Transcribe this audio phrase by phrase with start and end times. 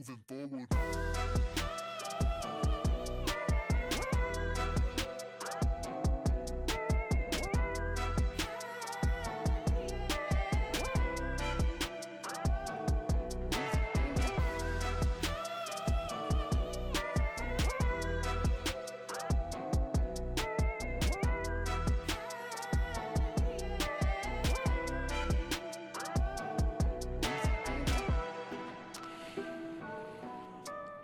[0.00, 1.59] moving forward.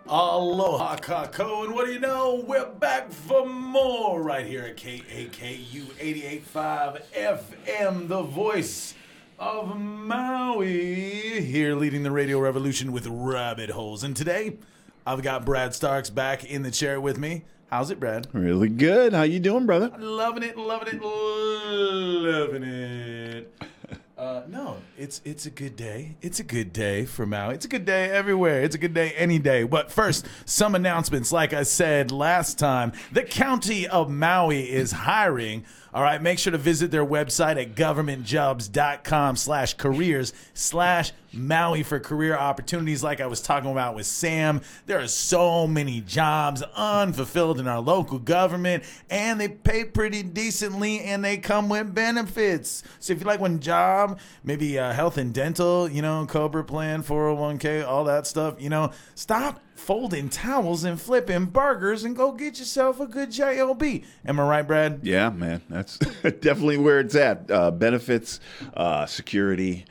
[0.09, 2.41] Aloha Kakou, and what do you know?
[2.47, 8.93] We're back for more right here at KAKU 88.5 FM, the voice
[9.37, 14.01] of Maui, here leading the radio revolution with rabbit holes.
[14.01, 14.55] And today,
[15.05, 17.43] I've got Brad Starks back in the chair with me.
[17.69, 18.27] How's it, Brad?
[18.31, 19.11] Really good.
[19.11, 19.91] How you doing, brother?
[19.99, 23.16] Loving it, loving it, loving it.
[25.07, 26.17] It's it's a good day.
[26.21, 27.55] It's a good day for Maui.
[27.55, 28.61] It's a good day everywhere.
[28.63, 29.63] It's a good day any day.
[29.63, 31.31] But first, some announcements.
[31.31, 35.63] Like I said last time, the county of Maui is hiring.
[35.93, 41.99] All right, make sure to visit their website at governmentjobs.com slash careers slash Maui for
[41.99, 43.03] career opportunities.
[43.03, 47.79] Like I was talking about with Sam, there are so many jobs unfulfilled in our
[47.79, 52.83] local government, and they pay pretty decently, and they come with benefits.
[52.99, 57.03] So if you like one job, maybe uh, health and dental, you know, Cobra plan,
[57.03, 62.59] 401k, all that stuff, you know, stop folding towels and flipping burgers and go get
[62.59, 63.47] yourself a good job.
[64.25, 65.01] Am I right, Brad?
[65.03, 65.61] Yeah, man.
[65.69, 67.49] That's definitely where it's at.
[67.49, 68.39] Uh, benefits,
[68.75, 69.85] uh, security.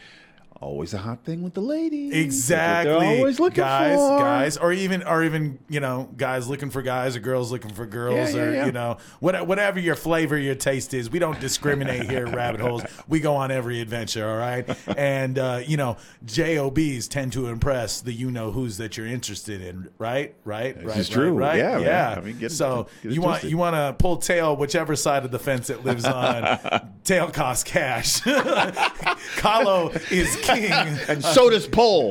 [0.60, 2.14] Always a hot thing with the ladies.
[2.14, 2.92] Exactly.
[2.92, 4.18] They're always looking guys, for.
[4.18, 7.84] guys, or even, or even, you know, guys looking for guys, or girls looking for
[7.84, 8.66] girls, Yeah, yeah, or yeah.
[8.66, 11.10] you know, what, whatever your flavor, your taste is.
[11.10, 12.84] We don't discriminate here, Rabbit Holes.
[13.06, 14.66] We go on every adventure, all right.
[14.96, 19.60] And uh, you know, jobs tend to impress the you know who's that you're interested
[19.60, 20.34] in, right?
[20.44, 20.76] Right?
[20.76, 20.86] right?
[20.86, 21.32] right, true.
[21.32, 21.58] Right?
[21.58, 22.14] Yeah, yeah.
[22.16, 23.50] I mean, get so it you want twisted.
[23.50, 26.90] you want to pull tail whichever side of the fence it lives on.
[27.04, 28.20] tail costs cash.
[29.36, 30.72] Kahlo is king.
[31.08, 32.10] And so does Pole.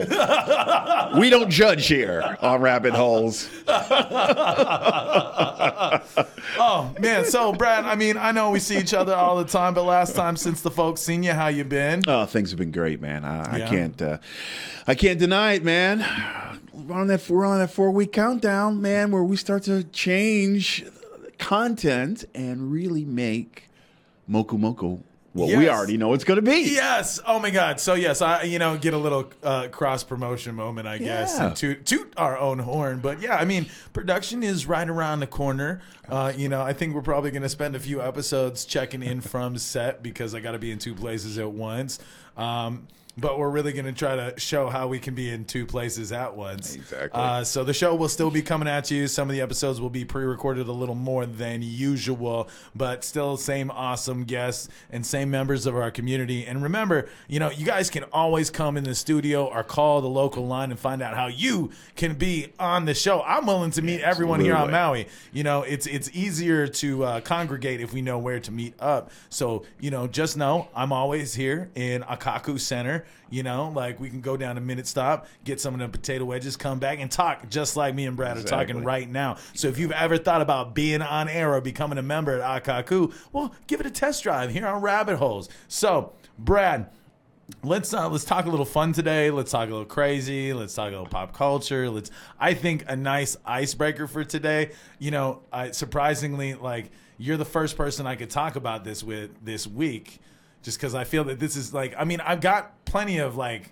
[1.19, 3.49] we don't judge here on Rabbit Holes.
[6.57, 9.73] Oh man, so Brad, I mean, I know we see each other all the time,
[9.73, 12.01] but last time since the folks seen you, how you been?
[12.07, 13.25] Oh, things have been great, man.
[13.25, 13.65] I, Yeah.
[13.65, 14.17] I can't, uh,
[14.87, 16.05] I can't deny it, man.
[16.73, 20.85] We're on that, we're on that four week countdown, man, where we start to change
[21.37, 23.69] content and really make
[24.29, 25.01] Moku Moku
[25.35, 26.61] what we already know it's going to be.
[26.71, 27.19] Yes.
[27.27, 27.79] Oh my God.
[27.81, 31.47] So yes, I you know get a little uh, cross promotion moment, I guess, Yeah.
[31.47, 32.99] and toot toot our own horn.
[32.99, 35.81] But yeah, I mean, production is right around the corner.
[36.09, 39.19] Uh, you know, I think we're probably going to spend a few episodes checking in
[39.21, 41.99] from set because I got to be in two places at once.
[42.37, 42.87] Um,
[43.17, 46.11] but we're really going to try to show how we can be in two places
[46.11, 46.75] at once.
[46.75, 47.21] Exactly.
[47.21, 49.07] Uh, so the show will still be coming at you.
[49.07, 53.71] Some of the episodes will be pre-recorded a little more than usual, but still same
[53.71, 56.45] awesome guests and same members of our community.
[56.45, 60.09] And remember, you know, you guys can always come in the studio or call the
[60.09, 63.21] local line and find out how you can be on the show.
[63.21, 65.07] I'm willing to meet everyone here on Maui.
[65.31, 69.11] You know, it's it's easier to uh, congregate if we know where to meet up.
[69.29, 73.04] So you know, just know I'm always here in Akaku Center.
[73.29, 76.25] You know, like we can go down a Minit Stop, get some of the potato
[76.25, 79.37] wedges, come back and talk just like me and Brad are talking right now.
[79.53, 83.13] So if you've ever thought about being on air or becoming a member at Akaku,
[83.31, 85.49] well, give it a test drive here on Rabbit Holes.
[85.67, 86.89] So, Brad,
[87.63, 89.31] let's uh, let's talk a little fun today.
[89.31, 90.53] Let's talk a little crazy.
[90.53, 91.89] Let's talk a little pop culture.
[91.89, 92.11] Let's.
[92.39, 94.71] I think a nice icebreaker for today.
[94.99, 99.31] You know, I, surprisingly, like you're the first person I could talk about this with
[99.43, 100.19] this week,
[100.65, 101.95] just because I feel that this is like.
[101.97, 103.71] I mean, I've got plenty of like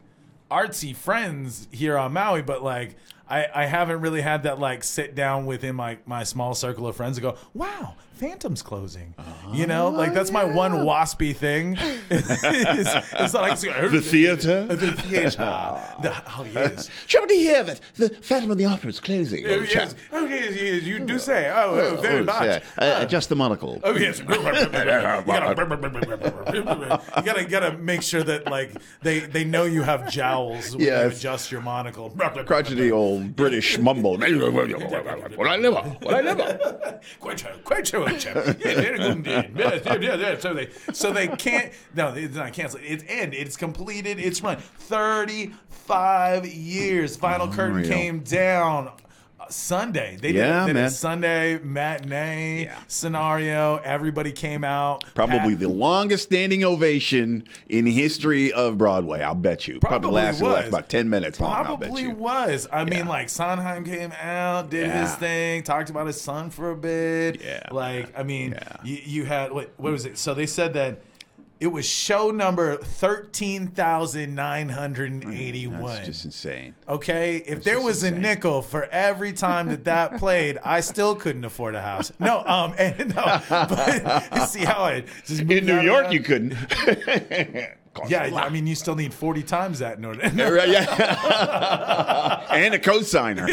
[0.50, 2.96] artsy friends here on Maui, but like.
[3.34, 6.96] I, I haven't really had that like sit down within my, my small circle of
[6.96, 9.16] friends and go, wow, Phantom's closing.
[9.52, 11.76] you know, like that's my one waspy thing.
[12.10, 14.66] it's, it's not like The theater.
[14.68, 15.80] the theater.
[16.04, 16.90] The, oh yes.
[17.08, 19.46] Shall we hear that the Phantom of the Opera is closing?
[19.48, 19.96] Oh, yes.
[20.12, 21.50] Oh, yes, yes, you do say.
[21.54, 22.44] Oh, oh, very Oh, much.
[22.44, 22.60] yeah.
[22.78, 23.80] Uh, adjust the monocle.
[23.84, 25.24] Oh yes, you gotta,
[27.18, 28.72] you gotta gotta make sure that like
[29.02, 32.10] they they know you have jowls when you adjust your monocle.
[32.46, 34.18] Crotchety old British mumble.
[34.18, 37.00] What I never, what I never.
[37.20, 38.36] Quite true, quite true, chap.
[38.36, 39.26] Yeah, very good.
[39.26, 40.40] Yeah, yeah, yeah, yeah.
[40.40, 41.74] So they, so they can't.
[41.96, 42.84] No, it's not canceled.
[42.86, 43.34] It's end.
[43.34, 44.20] It's completed.
[44.20, 44.58] It's run.
[44.58, 47.16] Thirty-five years.
[47.18, 47.90] Final curtain Unreal.
[47.90, 48.92] came down.
[49.50, 50.18] Sunday.
[50.20, 50.86] They Yeah, did, did man.
[50.86, 52.76] a Sunday matinee Yeah.
[52.88, 53.78] scenario.
[53.84, 55.04] Everybody came out.
[55.16, 59.22] Probably Pat- the longest standing ovation in history of Broadway.
[59.22, 59.80] I'll bet you.
[59.80, 60.68] Probably, Probably lasted was.
[60.68, 61.40] about ten minutes.
[61.40, 62.12] long, Probably you.
[62.12, 62.68] was.
[62.72, 66.76] I mean, like Sondheim came out, did his thing, talked about his son for a
[66.76, 67.42] bit.
[67.44, 68.78] Yeah, Like, I mean, Yeah.
[68.84, 69.72] you, you had what?
[69.78, 70.18] What was it?
[70.18, 71.02] So they said that
[71.64, 75.96] it was show number thirteen thousand nine hundred and eighty-one.
[75.96, 76.76] That's just insane.
[76.90, 81.16] Okay, if there just was a nickel for every time that that played, I still
[81.16, 82.12] couldn't afford a house.
[82.20, 86.54] No, um, and no, but you see how I just In New York, you couldn't.
[88.08, 88.24] Yeah.
[88.24, 90.22] I mean, you still need forty times that in order.
[90.22, 92.44] Right, yeah.
[92.50, 93.48] and a cosigner.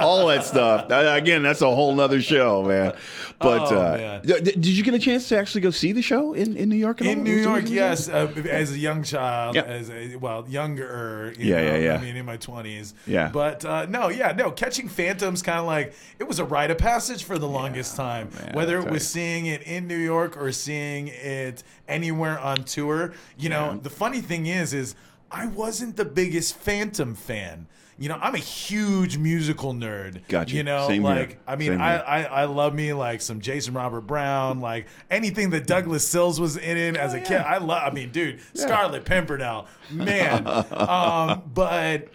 [0.00, 0.86] All that stuff.
[0.90, 2.94] Again, that's a whole nother show, man.
[3.42, 6.56] But Oh, uh, did you get a chance to actually go see the show in,
[6.56, 7.00] in New York?
[7.00, 7.12] at all?
[7.12, 9.62] In New Was York, yes, uh, as a young child, Yeah.
[9.62, 11.94] as a well younger, you Yeah, know, yeah, yeah.
[11.96, 13.30] I mean, in my twenties, Yeah.
[13.32, 16.78] But uh, no, yeah, no, catching Phantoms kind of like it was a rite of
[16.78, 18.30] passage for the longest time.
[18.40, 19.20] man, Whether it was you.
[19.20, 24.20] seeing it in New York or seeing it anywhere on tour, you know, the funny
[24.20, 24.94] thing is, is
[25.30, 27.66] I wasn't the biggest Phantom fan.
[27.98, 30.22] You know, I'm a huge musical nerd.
[30.28, 30.56] Gotcha.
[30.56, 31.14] You know, Same here.
[31.14, 31.98] like I mean, I.
[31.98, 36.56] I I love me like some Jason Robert Brown, like anything that Douglas Sills was
[36.56, 37.38] in it as a kid.
[37.38, 37.82] I love.
[37.84, 40.46] I mean, dude, Scarlet Pimpernel, man.
[40.72, 42.08] um, but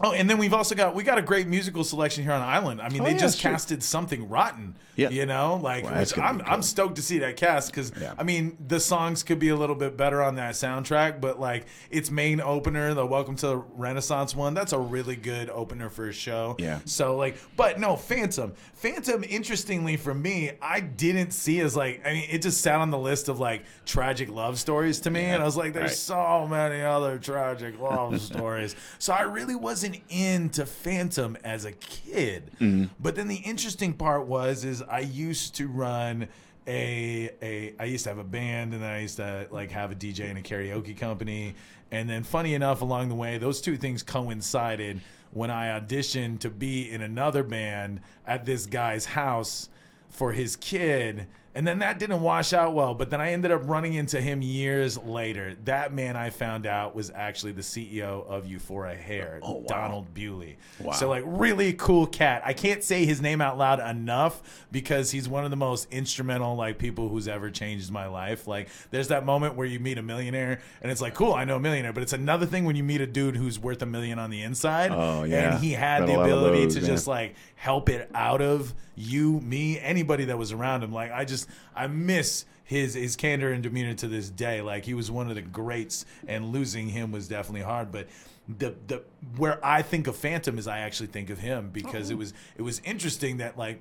[0.00, 2.46] oh, and then we've also got we got a great musical selection here on the
[2.46, 2.80] island.
[2.80, 3.50] I mean, Oh, they yeah, just sure.
[3.50, 4.76] casted something rotten.
[4.96, 5.08] Yeah.
[5.08, 8.12] you know, like Well, I'm I'm stoked to see that cast because Yeah.
[8.18, 11.64] I mean the songs could be a little bit better on that soundtrack, but like
[11.90, 16.08] its main opener, the Welcome to the Renaissance one, that's a really good opener for
[16.08, 16.54] a show.
[16.58, 16.80] Yeah.
[16.84, 18.52] So like, but no, Phantom.
[18.74, 22.02] Phantom, interestingly for me, I didn't see as like.
[22.06, 25.24] I mean, it just sat on the list of like tragic love stories to me,
[25.24, 25.96] and I was like, there's Right.
[25.96, 28.74] so many other tragic love stories.
[28.98, 32.50] So I really wasn't into Phantom as a kid.
[32.60, 32.86] Mm-hmm.
[32.98, 36.28] But then the interesting part was, is I used to run.
[36.66, 39.90] A, a I used to have a band and then I used to like have
[39.90, 41.54] a DJ and a karaoke company
[41.90, 45.00] and then funny enough along the way those two things coincided
[45.32, 49.68] when I auditioned to be in another band at this guy's house
[50.08, 51.26] for his kid.
[51.54, 52.94] And then that didn't wash out well.
[52.94, 55.56] But then I ended up running into him years later.
[55.64, 59.64] That man I found out was actually the CEO of Euphoria Hair, Oh, wow.
[59.66, 60.58] Donald Bewley.
[60.78, 60.92] Wow.
[60.92, 62.42] So, like, really cool cat.
[62.44, 66.54] I can't say his name out loud enough because he's one of the most instrumental,
[66.54, 68.46] like, people who's ever changed my life.
[68.46, 71.56] Like, there's that moment where you meet a millionaire and it's like, cool, I know
[71.56, 71.92] a millionaire.
[71.92, 74.42] But it's another thing when you meet a dude who's worth a million on the
[74.42, 74.92] inside.
[74.92, 75.54] Oh, yeah.
[75.54, 76.86] And he had the a lot of ability those, to yeah.
[76.86, 80.92] just like help it out of you, me, anybody that was around him.
[80.92, 84.60] Like I just I miss his his candor and demeanor to this day.
[84.60, 87.90] Like he was one of the greats, and losing him was definitely hard.
[87.90, 88.08] But
[88.48, 89.02] the the
[89.36, 92.14] where I think of Phantom is I actually think of him because Oh.
[92.14, 93.80] it was it was interesting that like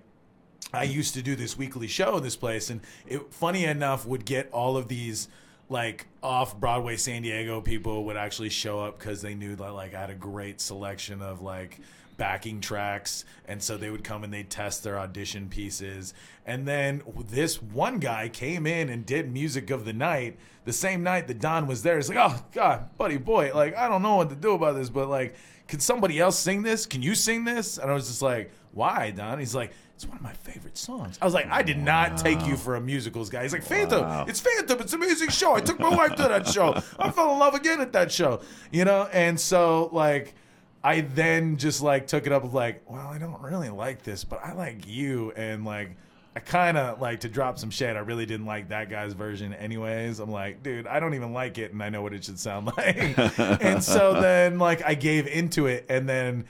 [0.73, 4.25] I used to do this weekly show in this place, and it, funny enough, would
[4.25, 5.27] get all of these
[5.69, 9.93] like off Broadway San Diego people would actually show up because they knew that like
[9.93, 11.79] I had a great selection of like
[12.19, 16.13] backing tracks, and so they would come and they'd test their audition pieces,
[16.45, 21.01] and then this one guy came in and did music of the night the same
[21.01, 21.95] night that Don was there.
[21.95, 24.89] He's like, oh God, buddy boy, like I don't know what to do about this,
[24.91, 25.33] but like,
[25.67, 26.85] can somebody else sing this?
[26.85, 27.79] Can you sing this?
[27.79, 29.39] And I was just like, why, Don?
[29.39, 31.17] He's like, it's one of my favorite songs.
[31.21, 33.43] I was like, I did not take you for a musicals guy.
[33.43, 34.25] He's like, Phantom, Wow.
[34.27, 34.79] it's Phantom.
[34.79, 35.55] It's an amazing show.
[35.55, 36.73] I took my wife to that show.
[36.97, 39.09] I fell in love again at that show, you know?
[39.11, 40.35] And so, like,
[40.83, 44.23] I then just like took it up of like, well, I don't really like this,
[44.23, 45.31] but I like you.
[45.35, 45.91] And like,
[46.35, 47.95] I kind of like to drop some shit.
[47.95, 50.19] I really didn't like that guy's version, anyways.
[50.19, 52.67] I'm like, dude, I don't even like it, and I know what it should sound
[52.77, 53.17] like.
[53.61, 56.45] and so then, like, I gave into it, and then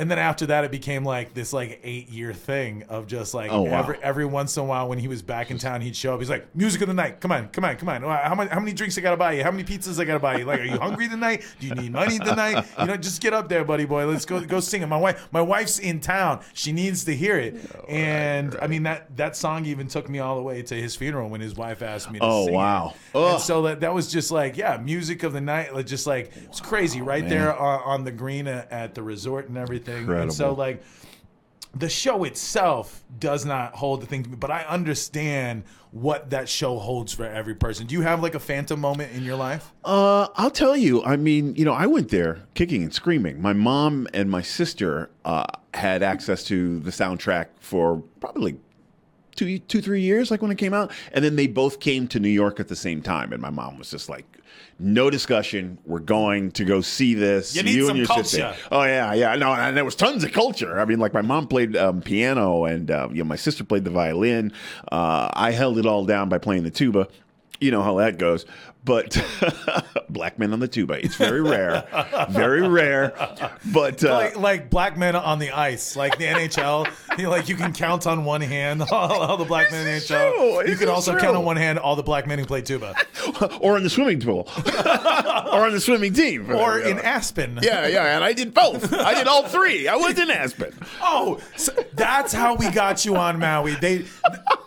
[0.00, 3.52] and then after that, it became like this like eight year thing of just like
[3.52, 3.80] Oh, wow.
[3.80, 6.20] every every once in a while when he was back in town, he'd show up.
[6.20, 8.02] He's like, "Music of the night, come on, come on, come on.
[8.02, 9.42] How many how many drinks I gotta buy you?
[9.44, 10.44] How many pizzas I gotta buy you?
[10.46, 11.44] Like, are you hungry tonight?
[11.60, 12.64] Do you need money tonight?
[12.78, 14.06] You know, just get up there, buddy boy.
[14.06, 14.86] Let's go go sing it.
[14.86, 16.40] My wife my wife's in town.
[16.54, 17.56] She needs to hear it.
[17.88, 21.28] and I mean that that song even took me all the way to his funeral
[21.28, 22.54] when his wife asked me to Oh, sing.
[22.54, 22.56] it.
[22.56, 22.94] wow.
[23.14, 25.74] And so that that was just like yeah, music of the night.
[25.74, 27.30] Like just like it's crazy right man.
[27.30, 29.89] there on, on the green at, at the resort and everything.
[29.90, 30.82] And so like
[31.74, 36.48] the show itself does not hold the thing to me, but I understand what that
[36.48, 37.86] show holds for every person.
[37.86, 39.72] Do you have like a phantom moment in your life?
[39.84, 41.02] Uh, I'll tell you.
[41.04, 43.40] I mean, you know, I went there kicking and screaming.
[43.40, 45.44] My mom and my sister uh,
[45.74, 48.58] had access to the soundtrack for probably
[49.34, 50.92] two, two, three years, like when it came out.
[51.12, 53.32] And then they both came to New York at the same time.
[53.32, 54.24] And my mom was just like,
[54.78, 55.78] no discussion.
[55.84, 57.54] We're going to go see this.
[57.54, 58.54] You need some culture.
[58.72, 59.34] Oh yeah, yeah.
[59.36, 60.80] No, and there was tons of culture.
[60.80, 63.84] I mean, like my mom played um, piano, and uh, you know my sister played
[63.84, 64.52] the violin.
[64.90, 67.08] Uh, I held it all down by playing the tuba.
[67.60, 68.46] You know how that goes.
[68.82, 69.22] But
[70.08, 71.04] black men on the tuba.
[71.04, 71.84] It's very rare,
[72.30, 73.12] very rare.
[73.72, 76.88] But uh, like, like black men on the ice, like the NHL.
[77.18, 79.94] you know, like you can count on one hand all, all the black men in
[79.94, 80.34] the NHL.
[80.34, 80.70] true.
[80.70, 81.20] You can also true.
[81.20, 82.94] count on one hand all the black men who play tuba,
[83.60, 87.58] or in the swimming pool, or on the swimming team, or in Aspen.
[87.62, 88.92] Yeah, yeah, and I did both.
[88.92, 89.88] I did all three.
[89.88, 90.72] I was in Aspen.
[91.02, 93.74] Oh, so that's how we got you on Maui.
[93.74, 94.06] They,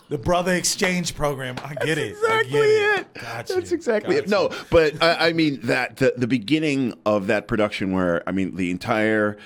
[0.09, 1.55] the brother exchange program.
[1.63, 2.15] I get it.
[2.29, 3.13] I exactly get it.
[3.15, 4.29] Got That's exactly Got it.
[4.29, 8.55] No, but I, I mean that the, the beginning of that production, where I mean
[8.55, 9.37] the entire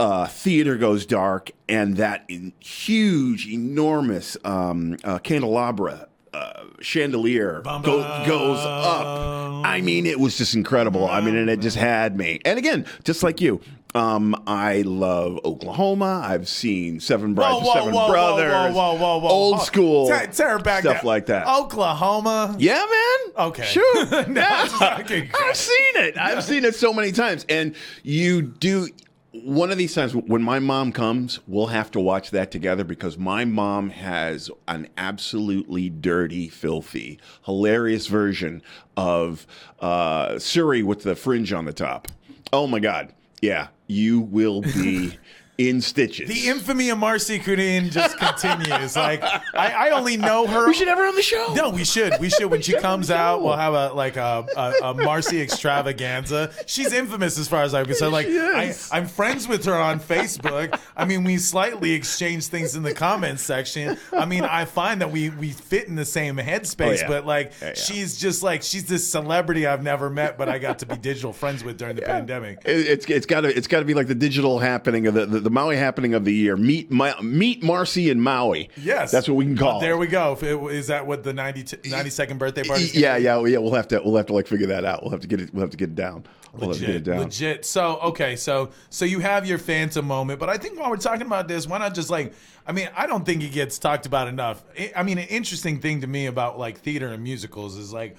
[0.00, 6.08] uh, theater goes dark, and that in, huge, enormous um, uh, candelabra.
[6.34, 7.80] Uh, chandelier go,
[8.26, 9.64] goes up.
[9.64, 11.08] I mean, it was just incredible.
[11.08, 12.40] I mean, and it just had me.
[12.44, 13.60] And again, just like you,
[13.94, 16.22] um, I love Oklahoma.
[16.24, 19.28] I've seen Seven Brides Whoa, whoa, Seven whoa, Brothers, whoa, whoa, whoa, whoa.
[19.28, 21.04] old school Tear, tear back stuff down.
[21.06, 21.46] like that.
[21.48, 22.54] Oklahoma.
[22.58, 23.46] Yeah, man.
[23.48, 23.64] Okay.
[23.64, 24.06] Sure.
[24.28, 24.64] No, Yeah.
[24.64, 26.18] it's just- okay, I've seen it.
[26.18, 27.46] I've seen it so many times.
[27.48, 28.88] And you do
[29.32, 33.16] one of these times when my mom comes, we'll have to watch that together because
[33.16, 38.62] my mom has an absolutely dirty, filthy, hilarious version
[38.96, 39.46] of
[39.80, 42.08] uh, Surrey with the fringe on the top.
[42.52, 43.12] Oh my God.
[43.40, 43.68] Yeah.
[43.88, 45.18] You will be
[45.58, 46.28] in stitches.
[46.28, 48.94] The infamy of Marcy Kunin just continues.
[48.94, 50.68] Like I, I only know her.
[50.68, 51.52] we should have her on the show.
[51.54, 52.14] No, we should.
[52.20, 52.46] We should.
[52.48, 56.52] When she comes out, we'll have a like a, a, a Marcy extravaganza.
[56.66, 58.12] She's infamous as far as I'm concerned.
[58.12, 60.78] Like I, I'm friends with her on Facebook.
[60.96, 63.98] I mean, we slightly exchange things in the comments section.
[64.12, 67.08] I mean, I find that we we fit in the same headspace, Oh, yeah.
[67.08, 67.74] but like Yeah, yeah.
[67.74, 71.32] she's just like she's this celebrity I've never met, but I got to be digital
[71.32, 72.60] friends with during the pandemic.
[72.64, 75.26] It- It's it's got to it's got to be like the digital happening of the,
[75.26, 76.56] the, the Maui happening of the year.
[76.56, 78.68] Meet Ma- meet Marcy and Maui.
[78.76, 79.80] Yes, that's what we can call.
[79.80, 79.96] There it.
[79.98, 80.36] we go.
[80.40, 82.84] It- Is that what the 90, 92nd birthday party?
[82.84, 82.94] is?
[82.94, 83.58] Yeah, yeah, yeah.
[83.58, 85.02] We'll have to we'll have to like figure that out.
[85.02, 85.54] We'll have to get it.
[85.54, 86.24] We'll have to get it down.
[86.52, 87.18] We'll have to get it Legit, down.
[87.20, 87.64] legit.
[87.64, 91.26] So okay, so so you have your Phantom moment, but I think while we're talking
[91.26, 92.34] about this, why not just like?
[92.66, 94.62] I mean, I don't think it gets talked about enough.
[94.78, 98.16] I I mean, an interesting thing to me about like theater and musicals is like,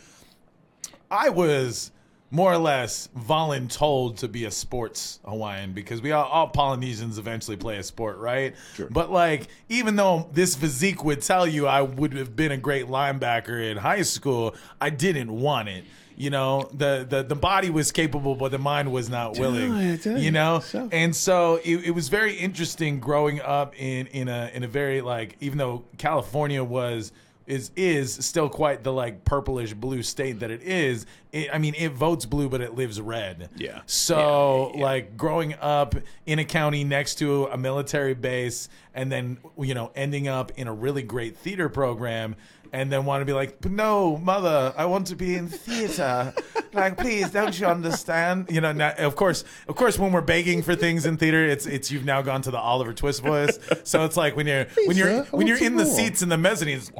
[1.11, 1.91] I was
[2.31, 7.57] more or less voluntold to be a sports Hawaiian because we all, all Polynesians eventually
[7.57, 8.55] play a sport, right?
[8.91, 12.87] But like, even though this physique would tell you I would have been a great
[12.87, 15.85] linebacker in high school, I didn't want it.
[16.17, 19.71] You know, the the, the body was capable, but the mind was not willing.
[19.71, 20.25] I tell you.
[20.25, 24.51] you know, So- and so it, it was very interesting growing up in in a
[24.53, 27.13] in a very like even though California was
[27.47, 31.05] is is still quite the like purplish blue state that it is.
[31.31, 33.49] It, I mean, it votes blue, but it lives red.
[33.55, 33.81] Yeah.
[33.85, 35.95] So like growing up
[36.25, 40.67] in a county next to a military base, and then you know ending up in
[40.67, 42.35] a really great theater program.
[42.71, 46.35] And then want to be like, no, mother, I want to be in theater.
[46.73, 48.45] like, please, don't you understand?
[48.51, 51.65] You know, now, of course, of course, when we're begging for things in theater, it's
[51.65, 53.57] it's you've now gone to the Oliver Twist voice.
[53.83, 56.77] So it's like when you're when you're when you're in the seats in the mezzanine,
[56.77, 56.91] it's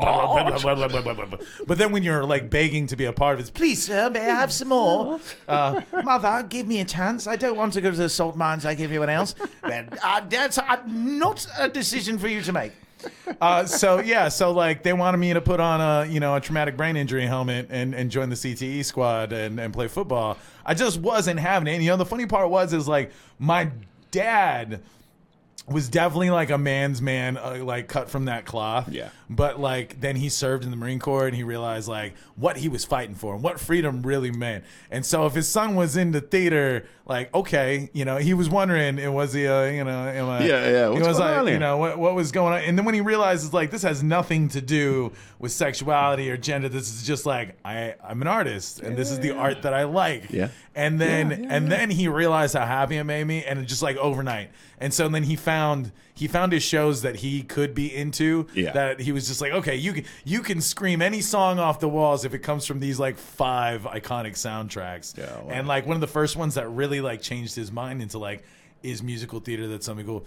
[1.67, 4.31] but then when you're like begging to be a part of it, please, sir, may
[4.31, 5.19] I have some more?
[5.47, 7.27] Uh, mother, give me a chance.
[7.27, 9.35] I don't want to go to the salt mines like everyone else.
[9.63, 12.73] Then, uh, that's uh, not a decision for you to make.
[13.39, 16.41] Uh, so yeah, so like they wanted me to put on a you know a
[16.41, 20.37] traumatic brain injury helmet and, and join the CTE squad and, and play football.
[20.65, 21.75] I just wasn't having it.
[21.75, 23.71] And, you know the funny part was is like my
[24.11, 24.81] dad
[25.67, 28.89] was definitely like a man's man, uh, like cut from that cloth.
[28.89, 29.09] Yeah.
[29.31, 32.67] But like then he served in the Marine Corps and he realized like what he
[32.67, 34.63] was fighting for and what freedom really meant.
[34.89, 38.49] And so if his son was in the theater, like okay, you know, he was
[38.49, 41.29] wondering, it was he, uh, you know, am I, Yeah, yeah, He what's was going
[41.31, 42.61] like, on you know, what what was going on?
[42.61, 46.67] And then when he realizes like this has nothing to do with sexuality or gender,
[46.67, 49.83] this is just like I I'm an artist and this is the art that I
[49.83, 50.31] like.
[50.31, 50.49] Yeah.
[50.73, 51.77] And then Yeah, yeah, and yeah.
[51.77, 54.49] then he realized how happy it made me, and just like overnight.
[54.79, 58.45] And so then he found he found his shows that he could be into.
[58.53, 58.73] Yeah.
[58.73, 61.87] That he was just like, okay, you can you can scream any song off the
[61.87, 65.17] walls if it comes from these like five iconic soundtracks.
[65.17, 65.49] Yeah, wow.
[65.49, 68.43] And like one of the first ones that really like changed his mind into like
[68.83, 70.25] is musical theater that's something cool.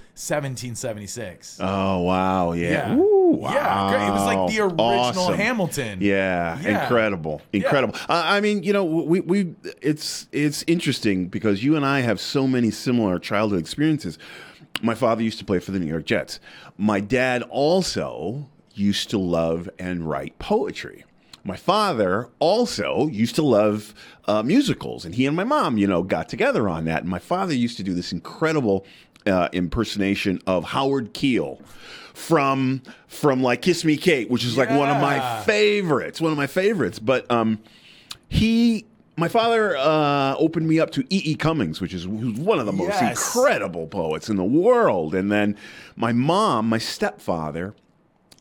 [0.66, 1.58] 1776.
[1.61, 2.94] Oh wow, yeah, Yeah.
[2.94, 4.08] Woo, Yeah.
[4.08, 5.34] It was like the original Awesome.
[5.34, 5.99] Hamilton.
[6.00, 6.82] Yeah, Yeah.
[6.82, 7.94] incredible, incredible.
[8.08, 12.20] I I mean, you know, we we it's it's interesting because you and I have
[12.20, 14.18] so many similar childhood experiences.
[14.81, 16.41] My father used to play for the New York Jets.
[16.79, 21.05] My dad also used to love and write poetry.
[21.45, 23.95] My father also used to love
[24.26, 27.02] uh, musicals, and he and my mom, you know, got together on that.
[27.02, 28.87] And my father used to do this incredible
[29.26, 31.61] uh, impersonation of Howard Keel
[32.14, 36.38] from from like Kiss Me Kate, which is like one of my favorites, one of
[36.38, 36.99] my favorites.
[36.99, 37.59] But um,
[38.29, 41.23] he, my father, uh, opened me up to E.
[41.33, 41.35] E.
[41.35, 43.11] Cummings, which is who's one of the most Yes.
[43.35, 45.14] incredible poets in the world.
[45.14, 45.57] And then
[45.97, 47.75] my mom, my stepfather,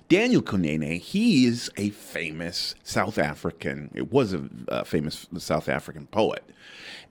[0.10, 3.92] Daniel Kunene, he is a famous South African.
[3.94, 6.44] It was a, uh famous South African poet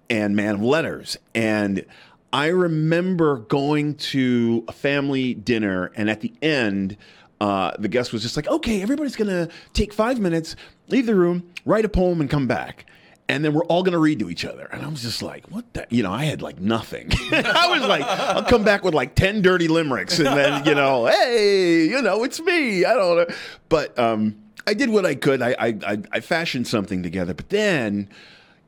[0.08, 1.16] and man of letters.
[1.34, 1.84] And
[2.32, 6.96] I remember going to a family dinner, and at the end,
[7.40, 10.54] uh, the guest was just like, "Okay, everybody's gonna take five minutes,
[10.88, 12.86] leave the room, write a poem, and come back."
[13.30, 15.72] And then we're all gonna read to each other, and I was just like, "What
[15.72, 17.10] the?" You know, I had like nothing.
[17.32, 21.06] I was like, "I'll come back with like ten dirty limericks, and then you know,
[21.14, 23.34] hey, you know, it's me." I don't know,
[23.68, 25.42] but um, I did what I could.
[25.42, 28.08] I I I fashioned something together, but then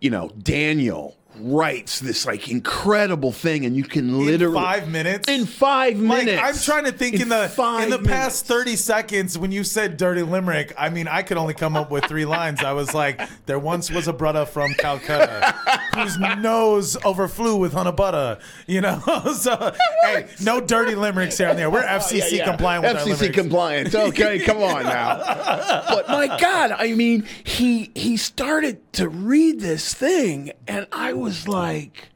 [0.00, 5.29] you know, Daniel writes this like incredible thing, and you can literally five minutes?
[5.29, 8.77] In five Like minutes, I'm trying to think in, the five in the past 30
[8.77, 10.73] seconds when you said dirty limerick.
[10.77, 12.62] I mean, I could only come up with three lines.
[12.62, 15.55] I was like, there once was a brother from Calcutta
[15.95, 18.39] whose nose overflew with honey butter.
[18.67, 19.01] You know,
[19.35, 19.73] so
[20.03, 21.71] hey, no dirty limericks here and there.
[21.71, 22.45] We're FCC oh, Yeah, yeah.
[22.45, 23.35] compliant FCC limericks.
[23.37, 23.95] compliant.
[23.95, 25.23] Okay, come on now.
[25.93, 31.49] But my God, I mean, he he started to read this thing, and I was
[31.49, 32.09] like.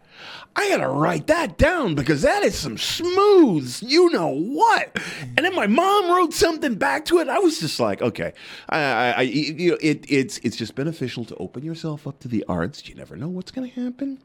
[0.58, 4.98] I gotta write that down because that is some smooth, you know what.
[5.36, 7.28] And then my mom wrote something back to it.
[7.28, 8.32] I was just like, okay,
[8.70, 12.28] I, I, I you know, it, it's it's just beneficial to open yourself up to
[12.28, 12.88] the arts.
[12.88, 14.18] You never know what's gonna happen,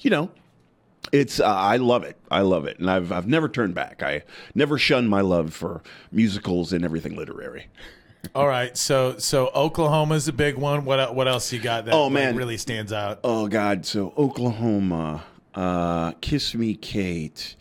[0.00, 0.32] you know.
[1.12, 2.16] It's uh, I love it.
[2.32, 4.02] I love it, and I've I've never turned back.
[4.02, 4.24] I
[4.56, 7.68] never shunned my love for musicals and everything literary.
[8.34, 10.84] All right, so so Oklahoma's a big one.
[10.84, 12.36] What what else you got that Oh, like, man.
[12.36, 13.20] really stands out?
[13.24, 13.86] Oh God!
[13.86, 17.56] So Oklahoma, uh, Kiss Me Kate,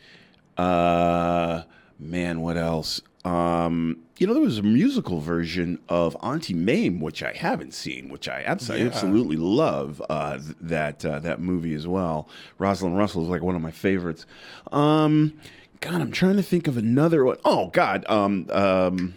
[0.57, 1.63] uh,
[1.99, 3.01] man, what else?
[3.23, 8.09] Um, you know, there was a musical version of Auntie Mame, which I haven't seen,
[8.09, 8.91] which I absolutely, Yeah.
[8.93, 10.01] absolutely love.
[10.09, 12.27] Uh, th- that uh, that movie as well.
[12.57, 14.25] Rosalind Russell is like one of my favorites.
[14.71, 15.33] Um,
[15.81, 17.37] God, I'm trying to think of another one.
[17.45, 19.15] Oh God, um, um,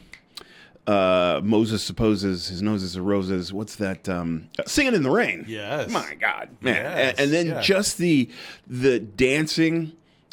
[0.88, 3.52] uh, Moses supposes his nose is a roses.
[3.52, 4.08] What's that?
[4.08, 5.44] Um, Singing in the Rain.
[5.46, 5.90] Yes.
[5.90, 6.76] My God, man.
[6.76, 7.60] Yes, and, and then yeah.
[7.60, 8.30] just the
[8.66, 9.92] the dancing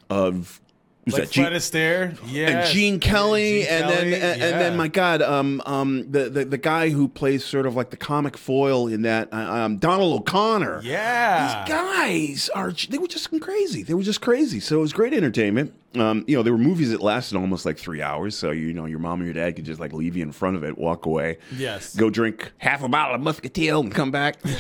[0.10, 0.62] of
[1.06, 4.24] was Like that Gene, Fred Astaire, yeah, and Gene Kelly, Gene and then Kelly, and,
[4.24, 4.60] and yeah.
[4.60, 7.98] then my God, um, um, the, the the guy who plays sort of like the
[7.98, 10.82] comic foil in that, uh, um, Donald O'Connor.
[10.84, 13.84] yeah, These guys are they were just crazy.
[13.84, 14.60] They were just crazy.
[14.60, 15.74] So it was great entertainment.
[15.96, 18.36] Um, you know, there were movies that lasted almost like three hours.
[18.38, 20.58] So you know, your mom or your dad could just like leave you in front
[20.58, 21.96] of it, walk away, Yes.
[21.96, 24.38] go drink half a bottle of Muscatel, and come back.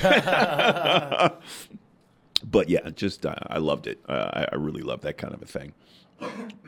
[2.43, 3.99] but yeah, just uh, I loved it.
[4.08, 5.73] Uh, I, I really love that kind of a thing.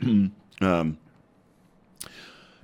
[0.61, 0.97] um,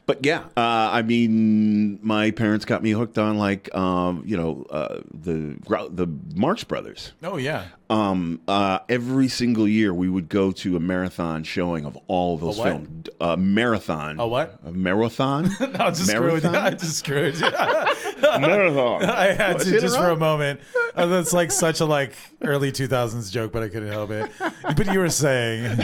[0.05, 4.65] but yeah, uh, I mean, my parents got me hooked on like um, you know
[4.69, 5.57] uh, the
[5.89, 7.13] the Marx Brothers.
[7.23, 7.67] Oh yeah.
[7.93, 12.57] Um, uh, every single year, we would go to a marathon showing of all those
[12.57, 12.67] what?
[12.67, 13.09] films.
[13.21, 14.19] A marathon.
[14.19, 14.59] A what?
[14.65, 15.51] A marathon.
[15.73, 16.43] No, just screwed.
[16.43, 16.55] Marathon?
[16.55, 17.39] I just screwed.
[17.39, 19.03] marathon.
[19.09, 20.59] I had Was to just for a moment.
[20.95, 24.31] Uh, that's like such a like early 2000s joke, but I couldn't help it.
[24.75, 25.79] But you were saying,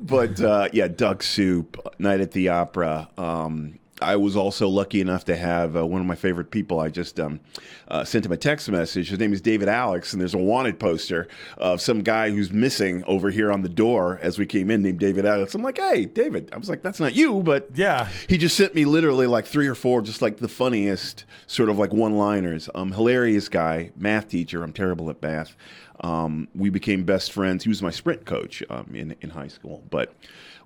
[0.00, 3.08] but uh, yeah, Duck Soup, Night at the Opera.
[3.16, 6.78] Um, I was also lucky enough to have uh, one of my favorite people.
[6.78, 7.40] I just um,
[7.88, 9.08] uh, sent him a text message.
[9.08, 11.26] His name is David Alex, and there's a wanted poster
[11.58, 15.00] of some guy who's missing over here on the door as we came in, named
[15.00, 15.56] David Alex.
[15.56, 16.50] I'm like, hey, David.
[16.52, 19.66] I was like, that's not you, but yeah, he just sent me literally like three
[19.66, 22.70] or four, just like the funniest sort of like one liners.
[22.76, 24.62] Um, hilarious guy, math teacher.
[24.62, 25.56] I'm terrible at math.
[26.00, 27.64] Um, we became best friends.
[27.64, 29.82] He was my sprint coach um, in, in high school.
[29.90, 30.14] But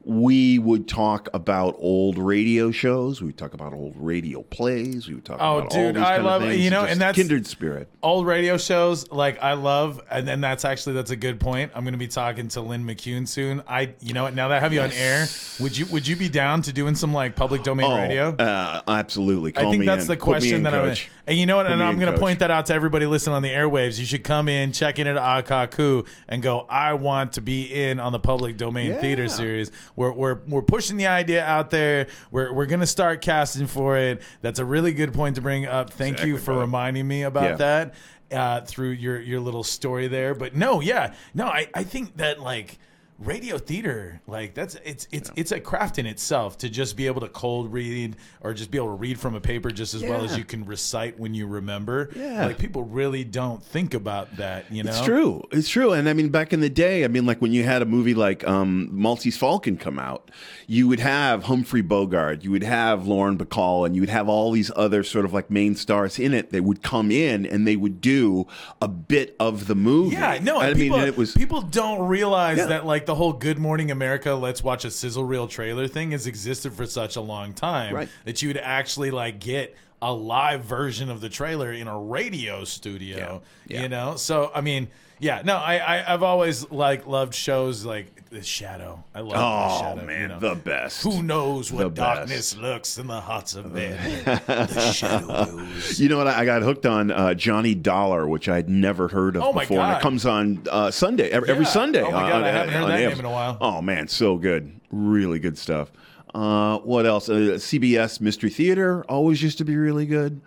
[0.04, 3.20] we would talk about old radio shows.
[3.20, 5.08] We would talk about old radio plays.
[5.08, 6.64] We would talk Oh, about all dude, these I kind love- of things.
[6.64, 7.88] you know, Just and that's- kindred spirit.
[8.02, 11.70] old radio shows like I love, and then that's actually that's a good point.
[11.74, 13.62] I'm going to be talking to Lynn McCune soon.
[13.68, 14.34] I, you know what?
[14.34, 15.26] Now that I have you on air,
[15.60, 18.34] would you would you be down to doing some like public domain radio?
[18.36, 19.52] uh, absolutely.
[19.52, 20.08] Call I think that's in.
[20.08, 20.88] the question that I'm.
[20.88, 21.10] coach.
[21.26, 21.66] And you know what?
[21.66, 23.98] Put And I'm going to point that out to everybody listening on the airwaves.
[24.00, 26.66] You should come in, check in at Akaku, and go.
[26.68, 29.00] I want to be in on the public domain Yeah.
[29.00, 29.70] theater series.
[30.00, 32.06] We're we're we're pushing the idea out there.
[32.30, 34.22] We're we're going to start casting for it.
[34.40, 35.90] That's a really good point to bring up.
[35.90, 37.56] Thank you for reminding me about Yeah.
[37.56, 37.94] that
[38.32, 40.34] uh, through your your little story there.
[40.34, 42.78] But no, yeah, no, I I think that like
[43.20, 47.20] radio theater like that's it's it's it's a craft in itself to just be able
[47.20, 50.24] to cold read or just be able to read from a paper just as well
[50.24, 52.46] as you can recite when you remember Yeah.
[52.46, 55.42] like people really don't think about that you know It's true.
[55.52, 55.92] It's true.
[55.92, 58.14] And I mean, back in the day, I mean, like when you had a movie
[58.14, 60.30] like um, Maltese Falcon come out,
[60.66, 64.52] you would have Humphrey Bogart, you would have Lauren Bacall, and you would have all
[64.52, 67.76] these other sort of like main stars in it that would come in and they
[67.76, 68.46] would do
[68.80, 70.16] a bit of the movie.
[70.16, 71.32] Yeah, no, I and mean, it was.
[71.34, 72.66] people don't realize Yeah.
[72.66, 76.28] that like the whole Good Morning America, let's watch a sizzle reel trailer thing has
[76.28, 78.08] existed for such a long time Right.
[78.24, 82.62] that you would actually like get a live version of the trailer in a radio
[82.62, 83.42] studio.
[83.66, 83.82] Yeah, yeah.
[83.82, 84.86] You know, so I mean,
[85.18, 89.02] yeah, no, I, I I've always like loved shows like The Shadow.
[89.12, 90.06] I love The Oh Shadow.
[90.06, 90.38] man, you know.
[90.38, 91.02] the best.
[91.02, 93.98] Who knows what The darkness lurks in the hearts of men?
[94.46, 95.98] the shadow knows.
[95.98, 96.28] You know what?
[96.28, 99.80] I got hooked on uh, Johnny Dollar, which I'd never heard of Oh, my before.
[99.80, 99.98] And God.
[99.98, 102.02] it comes on uh, Sunday, every, every Sunday.
[102.02, 103.58] Oh, my on- I haven't heard that the name in a while.
[103.60, 105.90] Oh man, so good, really good stuff.
[106.32, 107.28] Uh, what else?
[107.28, 110.40] Uh, CBS Mystery Theater always used to be really good.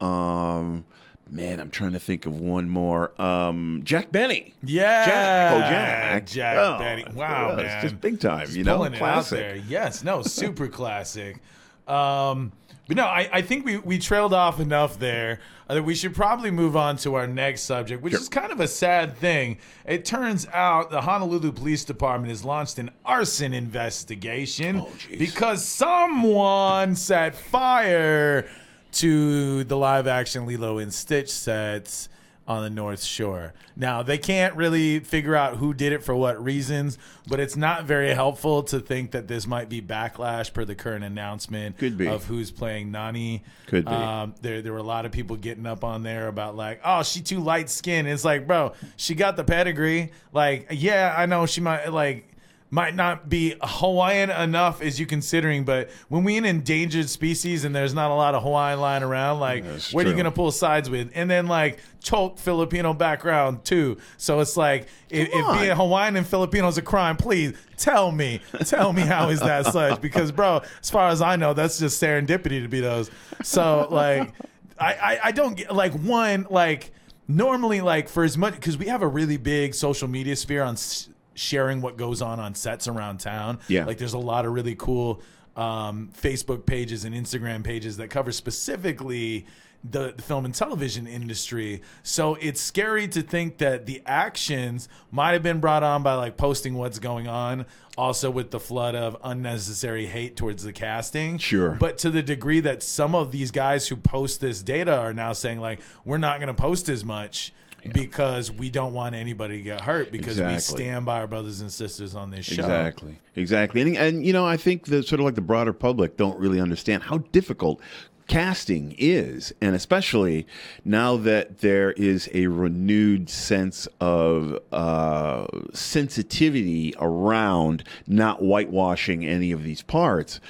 [0.00, 0.84] Um,
[1.30, 3.18] man, I'm trying to think of one more.
[3.20, 4.54] Um, Jack Benny.
[4.62, 5.52] Yeah, Jack.
[5.52, 6.26] Oh, Jack.
[6.26, 7.04] Jack Oh, Benny.
[7.14, 8.88] Wow, yeah, man, It's just big time, Just you know?
[8.90, 9.62] Classic.
[9.68, 11.40] Yes, no, super classic.
[11.88, 12.52] Um,
[12.86, 15.40] but no, I, I think we, we trailed off enough there.
[15.66, 18.60] Uh, that we should probably move on to our next subject, which is kind of
[18.60, 19.56] a sad thing.
[19.86, 26.94] It turns out the Honolulu Police Department has launched an arson investigation Oh, because someone
[26.96, 28.46] set fire
[28.94, 32.08] to the live action Lilo and Stitch sets
[32.46, 33.54] on the North Shore.
[33.74, 37.84] Now, they can't really figure out who did it for what reasons, but it's not
[37.84, 42.06] very helpful to think that this might be backlash per the current announcement Could be.
[42.06, 43.42] of who's playing Nani.
[43.66, 43.90] Could be.
[43.90, 47.02] Um, there, there were a lot of people getting up on there about like, oh,
[47.02, 48.06] she too light skinned.
[48.08, 50.12] It's like, bro, she got the pedigree.
[50.32, 52.28] Like, yeah, I know she might like
[52.74, 57.72] might not be Hawaiian enough as you considering, but when we an endangered species and
[57.72, 60.50] there's not a lot of Hawaiian lying around, like That's what are you gonna pull
[60.50, 61.12] sides with?
[61.14, 63.98] And then like choke Filipino background too.
[64.16, 68.40] So it's like if, if being Hawaiian and Filipino is a crime, please tell me,
[68.64, 70.00] tell me how is that such?
[70.00, 73.08] Because bro, as far as I know, that's just serendipity to be those.
[73.44, 74.32] So like,
[74.80, 76.90] I I, I don't get like one like
[77.28, 80.72] normally like for as much because we have a really big social media sphere on
[80.74, 83.58] s- sharing what goes on on sets around town.
[83.68, 83.84] Yeah.
[83.84, 85.20] like there's a lot of really cool
[85.56, 89.46] um, Facebook pages and Instagram pages that cover specifically
[89.88, 91.82] the, the film and television industry.
[92.02, 96.36] So it's scary to think that the actions might have been brought on by like
[96.36, 97.66] posting what's going on.
[97.96, 101.38] Also, with the flood of unnecessary hate towards the casting.
[101.38, 101.76] Sure.
[101.78, 105.32] But to the degree that some of these guys who post this data are now
[105.32, 107.52] saying, like, we're not going to post as much
[107.92, 111.70] because we don't want anybody to get hurt because we stand by our brothers and
[111.70, 112.62] sisters on this show.
[112.62, 113.18] Exactly.
[113.36, 113.80] Exactly.
[113.82, 116.60] And, and you know, I think the sort of like the broader public don't really
[116.60, 117.80] understand how difficult
[118.26, 120.46] casting is, and especially
[120.84, 129.62] now that there is a renewed sense of uh, sensitivity around not whitewashing any of
[129.62, 130.40] these parts.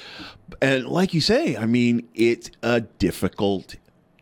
[0.61, 3.75] And like you say, I mean, it's a difficult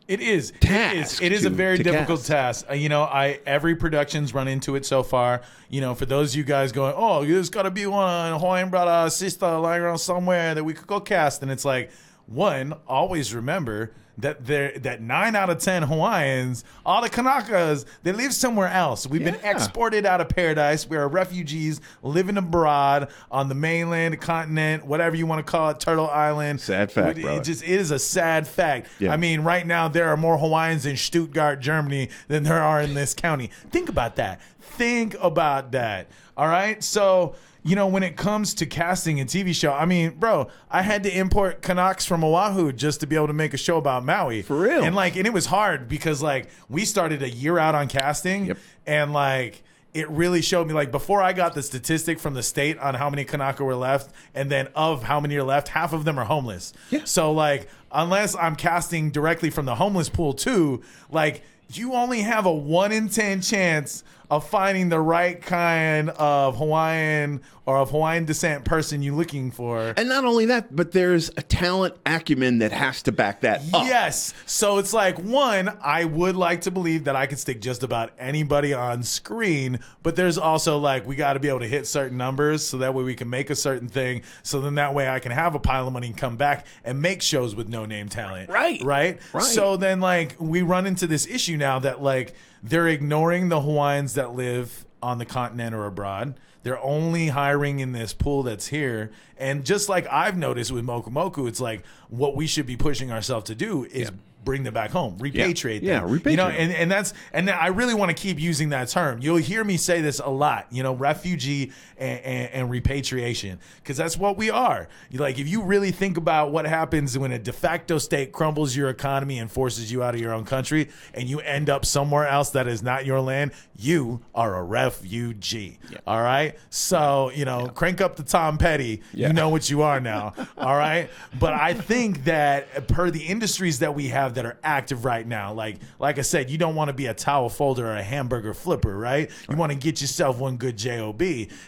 [0.07, 0.49] It is.
[0.51, 1.09] it is.
[1.09, 2.27] Task It is a to- very difficult cast.
[2.27, 2.65] task.
[2.69, 5.41] Uh, you know, I every production's run into it so far.
[5.69, 8.69] You know, for those of you guys going, oh, there's got to be one Hawaiian
[8.69, 11.89] brother, sister lying around somewhere that we could go cast, and it's like,
[12.27, 18.11] one, always remember that there that nine out of ten Hawaiians, all the Kanakas, they
[18.11, 19.07] live somewhere else.
[19.07, 20.87] We've been exported out of paradise.
[20.87, 25.79] We are refugees living abroad on the mainland, continent, whatever you want to call it,
[25.79, 26.61] Turtle Island.
[26.61, 27.25] Sad fact, It-.
[27.25, 28.87] It just it is a sad fact.
[28.99, 29.11] Yeah.
[29.13, 32.93] I mean, right now there are more Hawaiians in Stuttgart, Germany, than there are in
[32.93, 33.49] this county.
[33.71, 34.41] Think about that.
[34.61, 36.07] Think about that.
[36.37, 36.83] All right.
[36.83, 40.81] So you know, when it comes to casting a TV show, I mean, bro, I
[40.81, 44.03] had to import Kanakas from Oahu just to be able to make a show about
[44.05, 44.41] Maui.
[44.41, 44.83] For real.
[44.83, 48.47] And like, and it was hard because like we started a year out on casting,
[48.47, 48.57] Yep.
[48.85, 52.79] and like it really showed me like before I got the statistic from the state
[52.79, 56.03] on how many Kanaka were left, and then of how many are left, half of
[56.03, 56.73] them are homeless.
[56.89, 57.01] Yeah.
[57.05, 62.45] So like, unless I'm casting directly from the homeless pool too, like you only have
[62.45, 64.03] a one in ten chance
[64.35, 69.93] of finding the right kind of Hawaiian or of Hawaiian descent person you're looking for.
[69.95, 73.85] And not only that, but there's a talent acumen that has to back that up.
[73.85, 74.33] Yes.
[74.45, 78.11] So it's like one, I would like to believe that I could stick just about
[78.17, 82.17] anybody on screen, but there's also like we got to be able to hit certain
[82.17, 84.23] numbers so that way we can make a certain thing.
[84.41, 87.01] So then that way I can have a pile of money and come back and
[87.01, 88.49] make shows with no name talent.
[88.49, 88.81] Right.
[88.83, 89.19] Right.
[89.31, 89.43] Right.
[89.43, 94.13] So then like we run into this issue now that like they're ignoring the Hawaiians
[94.13, 96.39] that live on the continent or abroad.
[96.63, 99.11] They're only hiring in this pool that's here.
[99.37, 103.11] And just like I've noticed with Moku Moku, it's like what we should be pushing
[103.11, 104.11] ourselves to do is
[104.43, 106.21] bring them back home, repatriate Yeah, them.
[106.25, 109.19] You know, and, and that's and I really want to keep using that term.
[109.21, 110.67] You'll hear me say this a lot.
[110.71, 114.87] You know, refugee and, and, and repatriation, because that's what we are.
[115.09, 118.75] You like if you really think about what happens when a de facto state crumbles
[118.75, 122.27] your economy and forces you out of your own country, and you end up somewhere
[122.27, 125.79] else that is not your land, you are a refugee.
[126.07, 126.57] All right.
[126.69, 129.01] So you know, crank up the Tom Petty.
[129.13, 129.27] Yeah.
[129.27, 130.33] You know what you are now.
[130.57, 131.09] all right.
[131.39, 135.53] But I think that per the industries that we have that are active right now,
[135.53, 138.53] like like I said, you don't want to be a towel folder or a hamburger
[138.53, 139.29] flipper, right?
[139.49, 141.21] You want to get yourself one good job.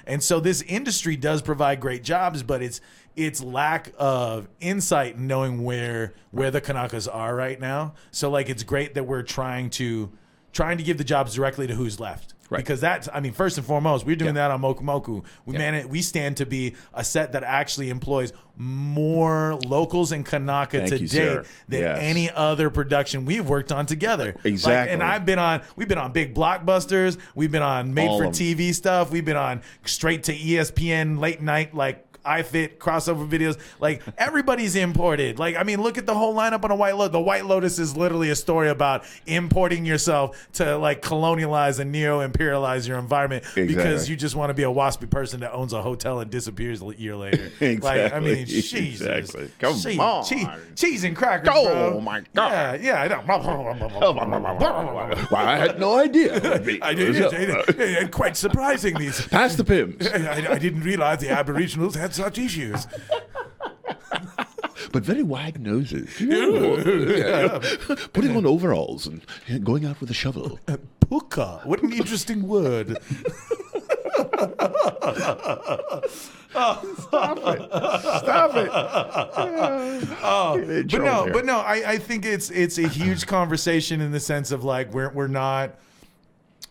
[0.05, 2.81] And so this industry does provide great jobs, but it's
[3.15, 7.93] its lack of insight in knowing where where the Kanakas are right now.
[8.11, 10.11] So like it's great that we're trying to
[10.55, 12.33] trying to give the jobs directly to who's left.
[12.49, 12.59] Right.
[12.59, 14.47] Because that's, I mean, first and foremost, we're doing Yeah.
[14.47, 15.23] that on Moku Moku.
[15.45, 15.71] We Yeah.
[15.71, 20.89] man, we stand to be a set that actually employs more locals in Kanaka Thank
[21.09, 21.97] today you, than Yes.
[21.99, 24.33] any other production we've worked on together.
[24.37, 24.93] Like, Exactly.
[24.93, 27.17] and I've been on, we've been on big blockbusters.
[27.33, 29.11] We've been on made All for TV stuff.
[29.11, 33.57] We've been on straight to ESPN late night, like iFit crossover videos.
[33.79, 35.39] Like everybody's imported.
[35.39, 37.13] Like I mean, look at the whole lineup on a White Lotus.
[37.13, 42.27] The White Lotus is literally a story about importing yourself to like colonialize and neo
[42.27, 45.81] imperialize your environment because you just want to be a waspy person that owns a
[45.81, 47.51] hotel and disappears a year later.
[47.85, 48.61] Like I mean, Exactly.
[48.61, 49.51] Jesus, Exactly.
[49.59, 50.25] Come cheese, on.
[50.25, 52.01] cheese, cheese and crackers, Oh, bro.
[52.01, 52.81] my God.
[52.81, 53.25] Yeah, yeah, I
[55.35, 56.35] I had no idea.
[56.81, 59.27] I did, it, it, it, quite surprising these.
[59.27, 60.07] Pass the Pimm's.
[60.07, 62.87] I, I didn't realize the Aboriginals had such issues.
[64.91, 66.09] but very wide noses.
[66.19, 67.59] Yeah.
[68.13, 69.21] Putting on overalls and
[69.63, 70.59] going out with a shovel.
[70.67, 70.77] Uh,
[71.09, 71.61] puka.
[71.63, 72.97] What an interesting word.
[76.55, 77.69] Stop it.
[78.21, 78.69] Stop it.
[80.27, 80.57] Oh,
[80.89, 84.51] but no, but no, I, I think it's it's a huge conversation in the sense
[84.51, 85.75] of like we're we're not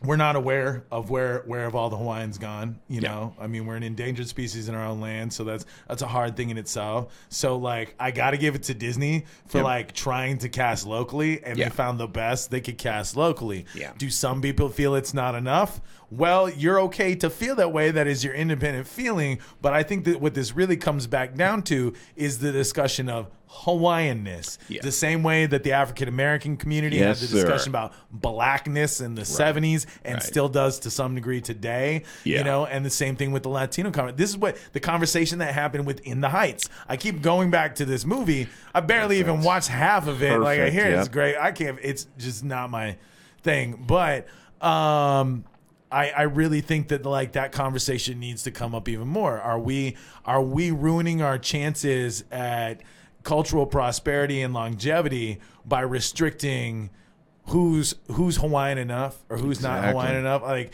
[0.05, 2.79] we're not aware of where where have all the Hawaiians gone.
[2.89, 6.03] You know, I mean, we're an endangered species in our own land, so that's that's
[6.03, 7.13] a hard thing in itself.
[7.29, 9.65] So like, I got to give it to Disney for Yep.
[9.65, 11.69] like trying to cast locally, and Yeah.
[11.69, 13.67] they found the best they could cast locally.
[13.75, 13.93] Yeah.
[13.97, 15.81] Do some people feel it's not enough?
[16.17, 17.91] Well, you're okay to feel that way.
[17.91, 19.39] That is your independent feeling.
[19.61, 23.29] But I think that what this really comes back down to is the discussion of
[23.49, 24.59] Hawaiianness.
[24.69, 24.81] Yeah.
[24.83, 27.41] The same way that the African American community Yes, had the sir.
[27.43, 30.23] discussion about blackness in the 70s and Right.
[30.23, 32.03] still does to some degree today.
[32.25, 32.39] Yeah.
[32.39, 34.17] You know, and the same thing with the Latino comment.
[34.17, 36.69] This is what the conversation that happened within the Heights.
[36.89, 38.49] I keep going back to this movie.
[38.75, 40.39] I barely even watched half of it.
[40.41, 41.37] like I Perfect, hear it's great.
[41.37, 42.97] I can't it's just not my
[43.43, 43.85] thing.
[43.87, 44.27] But
[44.61, 45.45] um
[45.95, 49.41] I, I really think that like that conversation needs to come up even more.
[49.41, 52.83] Are we are we ruining our chances at
[53.23, 56.91] cultural prosperity and longevity by restricting
[57.47, 60.43] who's who's Hawaiian enough or who's not Hawaiian enough?
[60.43, 60.73] Like,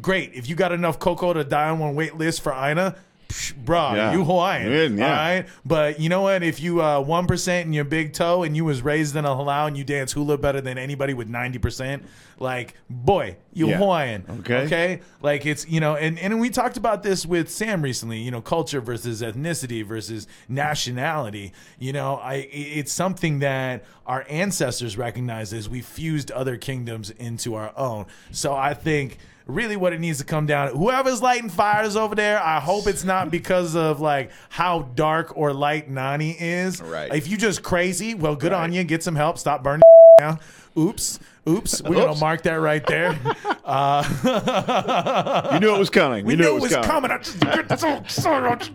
[0.00, 2.94] great if you got enough koko to die on one wait list for Ina.
[3.30, 4.12] Bruh, Yeah.
[4.12, 5.10] you Hawaiian, Yeah, yeah.
[5.10, 5.48] all right.
[5.64, 6.42] But you know what?
[6.42, 9.28] If you uh one percent in your big toe and you was raised in a
[9.28, 12.04] halau and you dance hula better than anybody with ninety percent,
[12.38, 13.76] like boy, you Yeah.
[13.78, 14.24] Hawaiian.
[14.40, 14.56] Okay.
[14.66, 15.00] okay.
[15.22, 18.18] Like it's you know, and and we talked about this with Sam recently.
[18.20, 21.52] You know, culture versus ethnicity versus nationality.
[21.78, 27.54] You know, I it's something that our ancestors recognized as we fused other kingdoms into
[27.54, 28.06] our own.
[28.30, 29.18] So I think
[29.50, 30.74] really what it needs to come down.
[30.74, 35.52] Whoever's lighting fires over there i hope it's not because of like how dark or
[35.52, 36.80] light nani is.
[36.80, 37.14] Right.
[37.14, 38.84] if you just crazy well good on you.
[38.84, 39.38] Get some help.
[39.38, 39.82] Stop burning
[40.20, 40.38] now
[40.78, 41.18] oops.
[41.48, 41.82] Oops.
[41.82, 43.18] We're gonna mark that right there.
[43.62, 44.02] Uh,
[45.54, 46.24] You knew it was coming.
[46.24, 47.12] we you knew it was coming.
[47.12, 48.74] I just get so excited.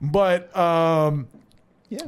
[0.00, 1.28] but um,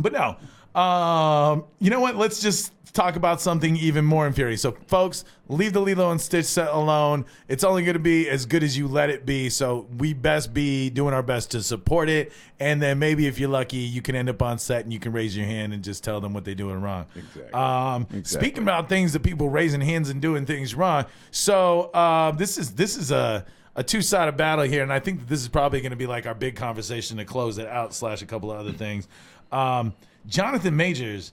[0.01, 0.37] but no.
[0.79, 2.17] Um, you know what?
[2.17, 4.59] Let's just talk about something even more infuriating.
[4.59, 7.27] So, folks, leave the Lilo and Stitch set alone.
[7.49, 9.51] It's only going to be as good as you let it be.
[9.51, 12.33] So, we best be doing our best to support it.
[12.61, 15.12] And then maybe if you're lucky, you can end up on set and you can
[15.12, 17.07] raise your hand and just tell them what they're doing wrong.
[17.14, 17.53] Exactly.
[17.53, 18.25] Um, Exactly.
[18.25, 21.07] Speaking about things that people raising hands and doing things wrong.
[21.31, 23.45] So uh, this is this is a
[23.77, 26.07] a two sided battle here, and I think that this is probably going to be
[26.07, 27.95] like our big conversation to close it out.
[27.95, 29.07] Slash a couple of other things.
[29.53, 29.95] Um,
[30.29, 31.33] Jonathan Majors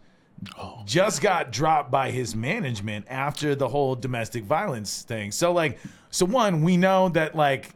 [0.58, 0.82] oh.
[0.86, 5.32] just got dropped by his management after the whole domestic violence thing.
[5.32, 5.78] So like,
[6.10, 7.76] so one we know that like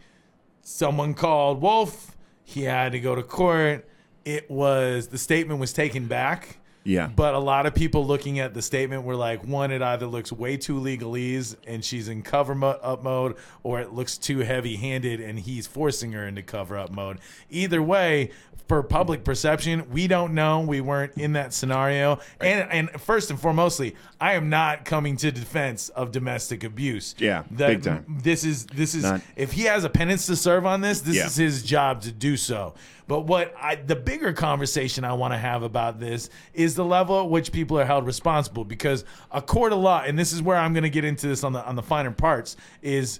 [0.61, 2.15] someone called Wolf.
[2.43, 3.87] He had to go to court.
[4.25, 6.59] It was the statement was taken back.
[6.83, 7.07] Yeah.
[7.07, 10.31] But a lot of people looking at the statement were like, one, it either looks
[10.31, 14.77] way too legalese and she's in cover mo- up mode, or it looks too heavy
[14.77, 17.19] handed and he's forcing her into cover up mode.
[17.49, 18.31] Either way,
[18.69, 20.59] for public perception, we don't know.
[20.61, 22.19] We weren't in that scenario.
[22.39, 27.15] And and first and foremostly, I am not coming to defense of domestic abuse.
[27.17, 28.05] Yeah, That- big time.
[28.07, 31.15] This is this is Not- if he has a penance to serve on this, this
[31.15, 31.25] Yeah.
[31.25, 32.75] is his job to do so.
[33.07, 37.19] But what I the bigger conversation I want to have about this is the level
[37.23, 40.57] at which people are held responsible because a court of law, and this is where
[40.57, 43.19] I'm going to get into this on the on the finer parts, is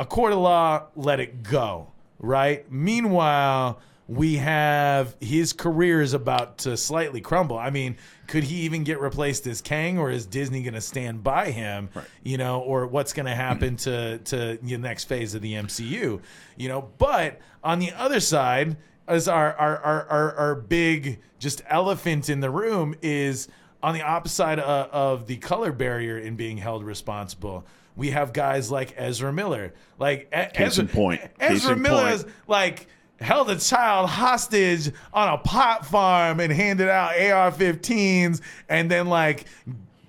[0.00, 2.64] a court of law let it go, right?
[2.72, 3.78] Meanwhile,
[4.10, 7.56] we have his career is about to slightly crumble.
[7.56, 7.96] I mean,
[8.26, 11.90] could he even get replaced as Kang, or is Disney going to stand by him?
[12.24, 16.20] You know, or what's going to happen to to the next phase of the MCU?
[16.56, 21.62] You know, but on the other side, as our our our our, our big just
[21.68, 23.46] elephant in the room is
[23.80, 27.64] on the opposite side of, of the color barrier in being held responsible.
[27.94, 31.20] We have guys like Ezra Miller, like Case Ezra, in point.
[31.38, 32.14] Case Ezra Miller point.
[32.14, 32.88] is like
[33.20, 39.46] held a child hostage on a pot farm and handed out AR-15s, and then like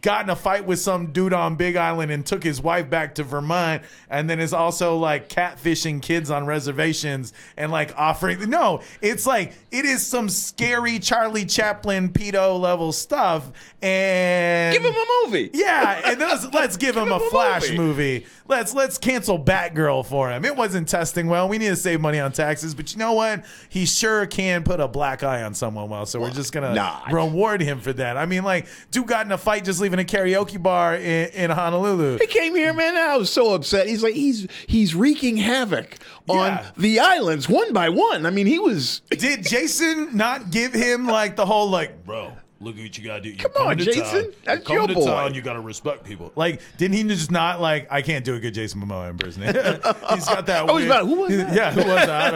[0.02, 3.16] got in a fight with some dude on Big Island and took his wife back
[3.16, 8.50] to Vermont, and then is also like catfishing kids on reservations and like offering.
[8.50, 14.94] No, it's like it is some scary Charlie Chaplin pedo level stuff, and Give him
[14.96, 15.52] a movie.
[15.54, 17.78] yeah, and let's let's give him a him a Flash movie.
[17.78, 18.26] movie.
[18.48, 20.44] Let's let's cancel Batgirl for him.
[20.46, 21.48] It wasn't testing well.
[21.48, 23.46] We need to save money on taxes, but you know what?
[23.70, 26.06] He sure can put a black eye on someone well.
[26.06, 26.74] So we're just gonna
[27.12, 28.18] reward him for that.
[28.18, 31.50] I mean, like, dude got in a fight just leaving a karaoke bar in, in
[31.52, 32.18] Honolulu.
[32.20, 32.96] He came here, man.
[32.96, 33.88] I was so upset.
[33.88, 36.72] He's like, he's he's wreaking havoc on Yeah.
[36.78, 38.26] the islands one by one.
[38.26, 39.02] I mean, he was.
[39.10, 42.34] Did Jason not give him like the whole like, bro?
[42.62, 43.30] Look at what you gotta do.
[43.30, 44.04] You're Come on, Jason.
[44.04, 44.34] Town.
[44.46, 45.06] That's You're your to boy.
[45.06, 46.32] Town, you gotta respect people.
[46.36, 47.88] Like, didn't he just not like?
[47.92, 49.56] I can't do a good Jason Momoa impersonation.
[50.14, 50.70] He's got that.
[50.70, 51.54] Oh, he's weird- about- who was that?
[51.56, 52.34] Yeah, who was that?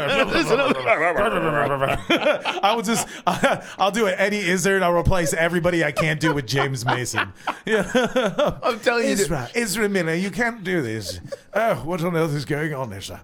[2.63, 3.07] I will just.
[3.27, 4.15] I'll do it.
[4.17, 4.81] Eddie Izzard.
[4.81, 7.31] I'll replace everybody I can't do with James Mason.
[7.65, 7.83] Yeah.
[8.63, 11.19] I'm telling you, Ezra, Ezra Miller, you can't do this.
[11.53, 13.19] Oh, what on earth is going on there, sir?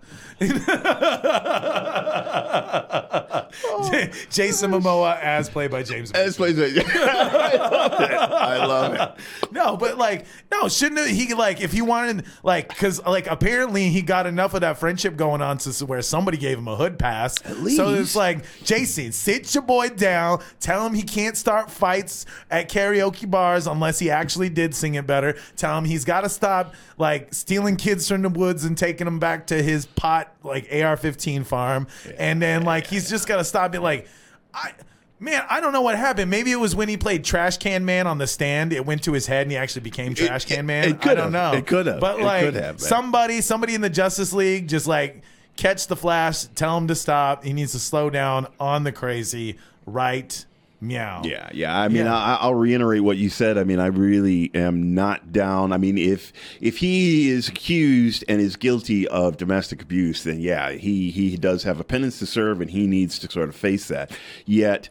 [3.91, 6.11] J- Jason Momoa as played by James.
[6.13, 6.27] Mason.
[6.27, 6.85] As plays it.
[6.93, 8.11] I love it.
[8.11, 9.51] I love it.
[9.51, 14.01] No, but like, no, shouldn't he like if he wanted like because like apparently he
[14.01, 17.37] got enough of that friendship going on to where somebody gave him a hood pass.
[17.75, 20.41] So it's like, Jason, sit your boy down.
[20.59, 25.07] Tell him he can't start fights at karaoke bars unless he actually did sing it
[25.07, 25.37] better.
[25.55, 29.19] Tell him he's got to stop like stealing kids from the woods and taking them
[29.19, 33.75] back to his pot like AR-15 farm, and then like he's just got to stop
[33.75, 34.07] it like.
[34.53, 34.73] I
[35.21, 36.29] man, I don't know what happened.
[36.29, 38.73] Maybe it was when he played Trash Can Man on the stand.
[38.73, 40.89] It went to his head and he actually became Trash Can it- Man.
[40.89, 41.53] it could I don't have.
[41.53, 41.57] know.
[41.59, 41.99] It could have.
[42.01, 42.79] But It like could have, man.
[42.79, 45.21] somebody, somebody in the Justice League, just like
[45.55, 47.43] catch the Flash, tell him to stop.
[47.45, 49.57] He needs to slow down on the crazy.
[49.85, 50.45] Right?
[50.83, 51.21] Meow.
[51.23, 51.79] Yeah, yeah.
[51.79, 52.15] I mean, Yeah.
[52.15, 53.55] I, I'll reiterate what you said.
[53.57, 55.71] I mean, I really am not down.
[55.71, 60.71] I mean, if if he is accused and is guilty of domestic abuse, then yeah,
[60.71, 63.87] he he does have a penance to serve, and he needs to sort of face
[63.89, 64.11] that.
[64.47, 64.89] Yet,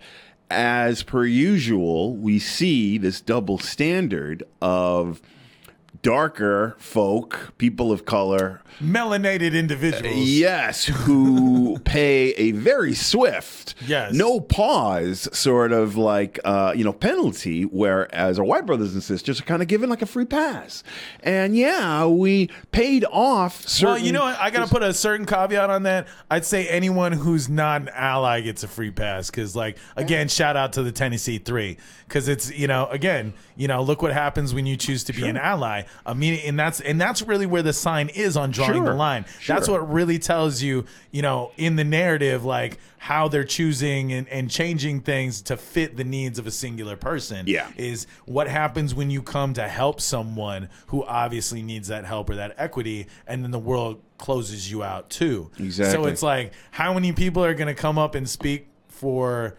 [0.49, 5.21] as per usual, we see this double standard of
[6.03, 10.17] darker folk, people of color, Melanated individuals.
[10.17, 14.15] Yes, who pay a very swift, Yes.
[14.15, 19.39] no pause sort of like uh, you know penalty, whereas our white brothers and sisters
[19.41, 20.83] are kind of given like a free pass.
[21.23, 23.67] And yeah, we paid off.
[23.69, 24.39] Certain, Well, you know what?
[24.41, 26.09] I got to put a certain caveat on that.
[26.31, 30.57] I'd say anyone who's not an ally gets a free pass because, like, again, shout
[30.57, 31.77] out to the Tennessee Three
[32.09, 35.27] because it's you know, again, you know, look what happens when you choose to be
[35.29, 35.83] an ally.
[36.07, 38.95] I mean, and that's and that's really where the sign is on drawing the Sure.
[38.95, 39.25] line.
[39.47, 44.29] That's what really tells you, you know, in the narrative, like how they're choosing and,
[44.29, 47.47] and changing things to fit the needs of a singular person.
[47.47, 47.69] Yeah.
[47.77, 52.35] is what happens when you come to help someone who obviously needs that help or
[52.37, 55.51] that equity, and then the world closes you out too.
[55.59, 55.93] Exactly.
[55.95, 59.57] So it's like, how many people are going to come up and speak for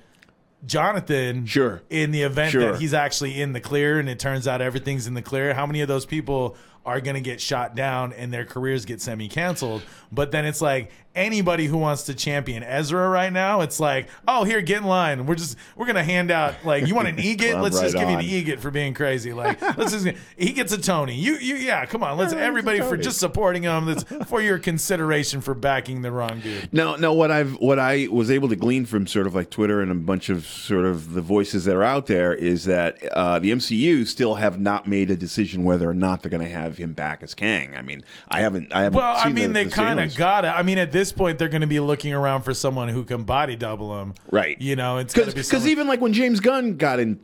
[0.65, 1.45] Jonathan?
[1.45, 1.81] Sure.
[1.89, 2.71] In the event Sure.
[2.73, 5.65] that he's actually in the clear, and it turns out everything's in the clear, how
[5.65, 9.27] many of those people are going to get shot down and their careers get semi
[9.27, 9.83] canceled.
[10.11, 14.43] But then it's like anybody who wants to champion Ezra right now, it's like, oh,
[14.43, 15.25] here, get in line.
[15.25, 17.61] We're just we're gonna hand out like you want an EGOT?
[17.61, 18.23] Let's just give on.
[18.23, 19.33] you an EGOT for being crazy.
[19.33, 20.07] Like let's just
[20.37, 21.15] he gets a Tony.
[21.15, 22.17] You you yeah, come on.
[22.17, 23.85] Let's Yeah, he gets a everybody for just supporting him.
[23.85, 26.71] That's for your consideration for backing the wrong dude.
[26.73, 27.13] No, no.
[27.13, 29.95] What I've what I was able to glean from sort of like Twitter and a
[29.95, 34.05] bunch of sort of the voices that are out there is that uh, the MCU
[34.07, 37.23] still have not made a decision whether or not they're going to have him back
[37.23, 37.75] as Kang.
[37.75, 38.71] I mean, I haven't.
[38.73, 38.97] I haven't.
[38.97, 40.49] Well, I mean, the- they the kind of got it.
[40.49, 43.23] I mean, at this point, they're going to be looking around for someone who can
[43.23, 44.13] body double him.
[44.29, 44.59] Right.
[44.61, 47.17] You know, it's going to be because someone- even like when James Gunn got in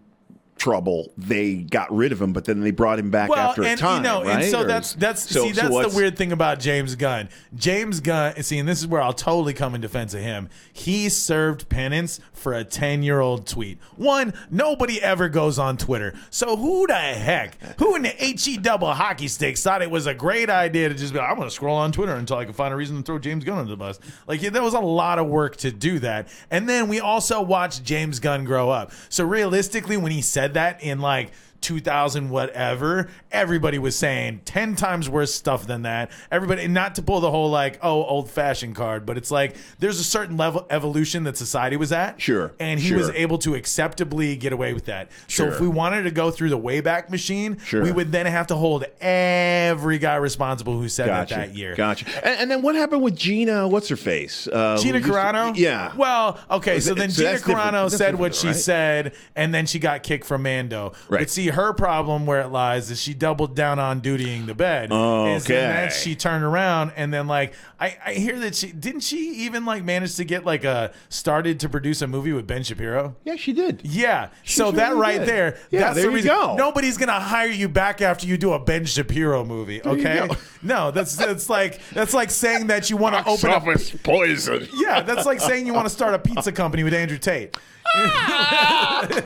[0.58, 3.76] trouble, they got rid of him, but then they brought him back well, after a
[3.76, 4.44] time, you know, right?
[4.44, 7.30] and so Or- that's that's so- see that's what's- the weird thing about James Gunn.
[7.56, 10.50] James Gunn, see, and this is where I'll totally come in defense of him.
[10.74, 13.80] He served penance for a ten year old tweet.
[13.96, 18.94] One, nobody ever goes on Twitter, so who the heck, who in the he double
[18.94, 21.54] hockey sticks thought it was a great idea to just be like, I'm going to
[21.54, 23.78] scroll on Twitter until I can find a reason to throw James Gunn under the
[23.78, 24.00] bus?
[24.28, 27.84] Like there was a lot of work to do that, and then we also watched
[27.84, 28.92] James Gunn grow up.
[29.10, 31.32] So realistically, when he said that in like
[31.62, 37.20] 2000 whatever everybody was saying 10 times worse stuff than that everybody not to pull
[37.20, 41.24] the whole like oh old fashioned card but it's like there's a certain level evolution
[41.24, 45.10] that society was at Sure, and he was able to acceptably get away with that
[45.28, 47.84] so if we wanted to go through the wayback machine Sure.
[47.84, 51.36] we would then have to hold every guy responsible who said Gotcha.
[51.36, 52.06] that that year Gotcha.
[52.26, 53.68] And, and then what happened with Gina?
[53.68, 54.48] What's her face?
[54.48, 55.56] Uh, Gina used to- Carano?
[55.56, 55.94] Yeah.
[55.96, 57.38] Well, okay, so then so Gina.
[57.40, 58.56] Carano said what she right?
[58.56, 60.94] said, and then she got kicked from Mando.
[61.10, 61.30] But Right.
[61.48, 64.86] See, her problem where it lies is she doubled down on dutying the bed.
[64.92, 65.56] Is Okay.
[65.56, 69.66] then she turned around and then like I, I hear that she didn't she even
[69.66, 73.16] like manage to get like a started to produce a movie with Ben Shapiro.
[73.24, 73.82] yeah, she did.
[73.84, 74.30] Yeah.
[74.46, 75.28] so that really right did.
[75.30, 76.30] there, Yeah, that's there the reason.
[76.30, 76.56] go.
[76.56, 79.82] Nobody's gonna hire you back after you do a Ben Shapiro movie.
[79.84, 80.28] Okay.
[80.64, 84.68] No, that's that's like that's like saying that you want to open up with poison.
[84.74, 87.56] yeah, that's like saying you want to start a pizza company with Andrew Tate.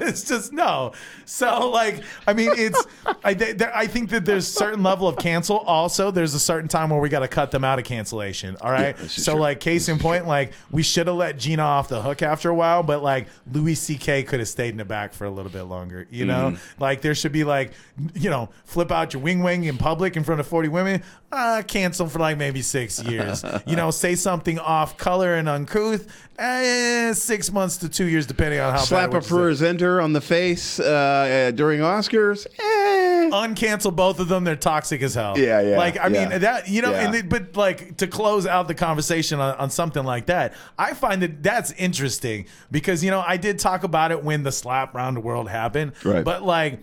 [0.01, 0.91] it's just no.
[1.25, 2.85] So like, I mean, it's
[3.23, 5.57] I th- there- I think that there's certain level of cancel.
[5.59, 8.57] Also, there's a certain time where we got to cut them out of cancellation.
[8.61, 8.97] All right.
[8.99, 9.41] is so true.
[9.41, 12.55] like, case in point, like we should have let Gina off the hook after a
[12.55, 14.23] while, but like Louis C.K.
[14.23, 16.07] could have stayed in the back for a little bit longer.
[16.09, 16.81] You know, Mm-hmm.
[16.81, 17.71] like there should be like,
[18.15, 21.03] you know, flip out your wing wing in public in front of 40 women.
[21.31, 23.43] Uh, cancel for like maybe six years.
[23.65, 26.05] you know, say something off color and uncouth.
[26.37, 30.79] Eh, six months to two years, depending on how Slap a presenter on the face
[30.79, 32.47] uh, uh, during Oscars.
[32.59, 33.29] Eh.
[33.31, 34.43] uncancel both of them.
[34.43, 35.37] They're toxic as hell.
[35.37, 36.29] Yeah, yeah, Like I yeah.
[36.29, 37.05] mean that you know, Yeah.
[37.05, 40.93] and they, but like to close out the conversation on, on something like that, I
[40.95, 44.93] find that that's interesting because you know I did talk about it when the slap
[44.95, 46.25] round the world happened, Right.
[46.25, 46.79] But like,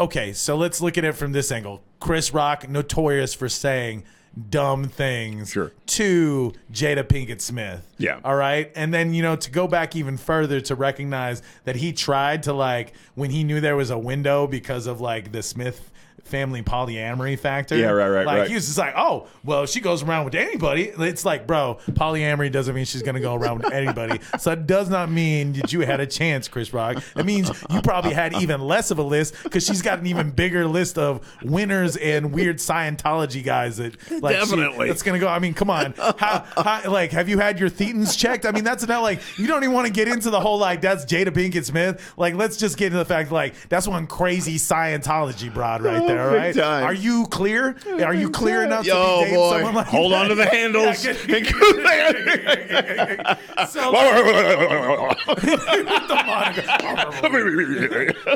[0.00, 1.82] okay, so let's look at it from this angle.
[2.00, 4.02] Chris Rock, notorious for saying
[4.48, 5.72] dumb things Sure.
[5.86, 7.84] to Jada Pinkett Smith.
[7.98, 8.20] Yeah.
[8.24, 8.70] All right.
[8.76, 12.52] And then, you know, to go back even further to recognize that he tried to,
[12.52, 15.89] like, when he knew there was a window because of, like, the Smith
[16.30, 17.76] family polyamory factor.
[17.76, 18.48] Yeah, right, right, Like, right.
[18.48, 20.92] he was just like, oh, well, she goes around with anybody.
[20.98, 24.20] It's like, bro, polyamory doesn't mean she's going to go around with anybody.
[24.38, 27.02] So it does not mean that you had a chance, Chris Rock.
[27.16, 30.30] It means you probably had even less of a list because she's got an even
[30.30, 34.88] bigger list of winners and weird Scientology guys that, like, she- Definitely.
[34.88, 35.28] that's going to go.
[35.30, 35.94] I mean, come on.
[36.16, 38.46] How, how, like, have you had your thetans checked?
[38.46, 40.80] I mean, that's not like, you don't even want to get into the whole, like,
[40.80, 42.14] that's Jada Pinkett Smith.
[42.16, 46.06] Like, let's just get into the fact, like, that's one crazy Scientology broad right oh,
[46.06, 46.54] there, all right?
[46.54, 46.84] time.
[46.84, 47.76] Are you clear?
[48.04, 49.50] Are you clear enough to Oh be boy!
[49.56, 50.22] someone like Hold that?
[50.22, 51.04] on to the handles.
[51.04, 51.12] Yeah,
[53.66, 55.16] so, the.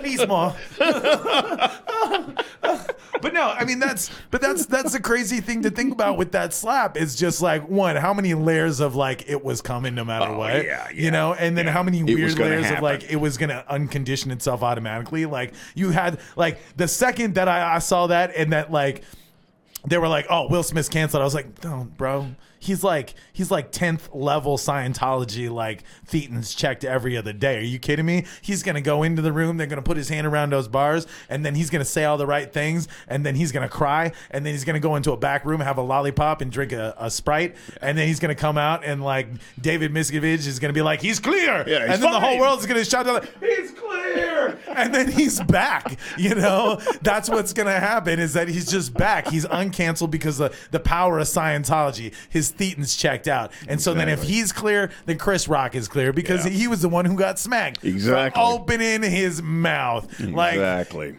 [0.00, 0.54] Please, ma.
[3.20, 6.32] but no, I mean that's but that's that's the crazy thing to think about with
[6.32, 10.04] that slap is just like one, how many layers of like it was coming no
[10.04, 11.72] matter Oh, what, yeah, you know, and then yeah.
[11.72, 15.26] how many It weird layers of like it was gonna uncondition itself automatically.
[15.26, 19.02] Like you had like the second that I, I saw that and that like
[19.86, 22.28] they were like, "Oh, Will Smith's canceled." I was like, "No, bro.
[22.58, 27.58] He's like he's like tenth level Scientology, like Thetans checked every other day.
[27.58, 28.24] Are you kidding me?
[28.40, 31.44] He's gonna go into the room, they're gonna put his hand around those bars, and
[31.44, 34.54] then he's gonna say all the right things, and then he's gonna cry, and then
[34.54, 37.54] he's gonna go into a back room, have a lollipop, and drink a, a sprite,
[37.82, 39.28] and then he's gonna come out and like
[39.60, 42.64] David Miscavige is gonna be like, "He's clear," Yeah, he's and then the whole world's
[42.64, 43.93] gonna shout out, like, "He's clear,"
[44.68, 45.98] and then he's back.
[46.16, 49.28] You know, that's what's gonna happen is that he's just back.
[49.28, 52.12] He's uncanceled because of the power of Scientology.
[52.28, 56.12] His thetans checked out, and so then if he's clear, then Chris Rock is clear
[56.12, 56.52] because Yeah.
[56.52, 57.84] he was the one who got smacked.
[57.84, 58.42] Exactly.
[58.42, 60.08] opening his mouth.
[60.20, 61.16] Like exactly.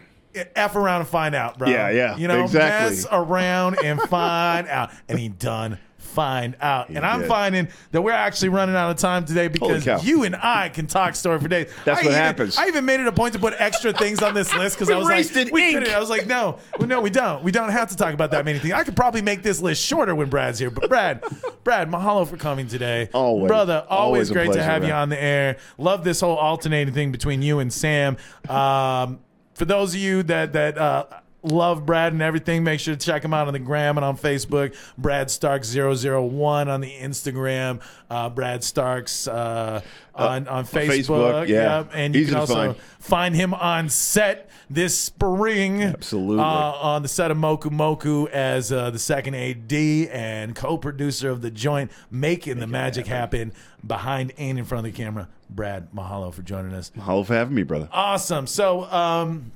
[0.54, 1.68] f around and find out, bro.
[1.68, 2.96] Yeah, yeah, You know, exactly.
[2.96, 5.78] mess around and find out, and he done
[6.16, 6.88] find out.
[6.88, 7.28] and I'm did.
[7.28, 11.14] finding that we're actually running out of time today because you and I can talk
[11.14, 11.70] story for days.
[11.84, 12.56] That's I what even- happens.
[12.58, 14.96] I even made it a point to put extra things on this list because I
[14.96, 15.74] was like, we ink.
[15.74, 15.94] couldn't.
[15.94, 17.44] I was like, no, well, no, we don't.
[17.44, 18.72] We don't have to talk about that many things.
[18.72, 20.70] I could probably make this list shorter when Brad's here.
[20.70, 21.22] But Brad,
[21.62, 23.48] Brad, mahalo for coming today, Always.
[23.48, 23.84] brother.
[23.90, 25.58] Always, Always great to pleasure, have you on the air.
[25.76, 28.16] Love this whole alternating thing between you and Sam.
[28.48, 29.20] Um,
[29.52, 30.78] for those of you that that.
[30.78, 31.04] Uh,
[31.46, 32.64] Love Brad and everything.
[32.64, 34.76] Make sure to check him out on the gram and on Facebook.
[34.98, 37.80] Brad Stark001 on the Instagram.
[38.10, 39.80] Uh, Brad Starks uh,
[40.14, 41.06] on, on Facebook.
[41.06, 41.78] Facebook, yeah.
[41.78, 41.90] Yep.
[41.94, 42.76] And you Easy can also find.
[42.98, 45.82] find him on set this spring.
[45.82, 46.40] Absolutely.
[46.40, 51.30] Uh, on the set of Moku Moku as uh, the second AD and co producer
[51.30, 53.52] of the joint, making the magic happen.
[53.86, 55.28] behind and in front of the camera.
[55.48, 56.90] Brad, mahalo for joining us.
[56.96, 57.88] Mahalo for having me, brother.
[57.92, 58.46] Awesome.
[58.48, 59.52] So, um,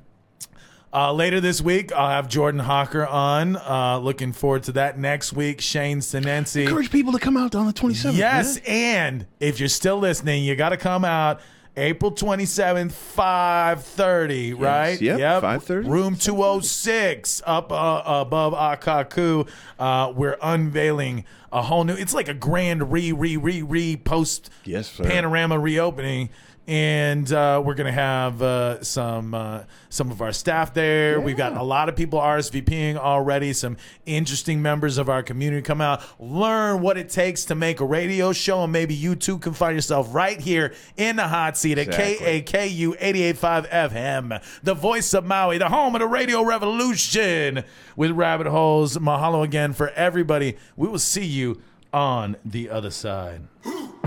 [0.93, 3.55] uh, later this week, I'll have Jordan Hawker on.
[3.55, 4.99] Uh, looking forward to that.
[4.99, 6.63] Next week, Shane Sinensi.
[6.63, 8.15] Encourage people to come out on the 27th.
[8.15, 11.39] Yes, and if you're still listening, you got to come out
[11.77, 14.99] April 27th, 5:30, right?
[14.99, 15.41] yep, yep.
[15.41, 15.87] 5:30.
[15.87, 19.47] Room 206 up uh, above Akaku.
[19.79, 24.49] Uh, we're unveiling a whole new It's like a grand re re re re post
[24.65, 26.29] Yes, panorama reopening.
[26.67, 31.19] And uh, we're gonna have uh, some uh, some of our staff there.
[31.19, 33.51] We've got a lot of people RSVPing already.
[33.53, 37.85] Some interesting members of our community come out, learn what it takes to make a
[37.85, 41.79] radio show, and maybe you too can find yourself right here in the hot seat
[41.79, 42.43] at Exactly.
[42.43, 47.63] KAKU 88.5 FM, the voice of Maui, the home of the radio revolution
[47.95, 48.97] with rabbit holes.
[48.97, 50.57] Mahalo again for everybody.
[50.75, 51.59] We will see you
[51.91, 53.41] on the other side.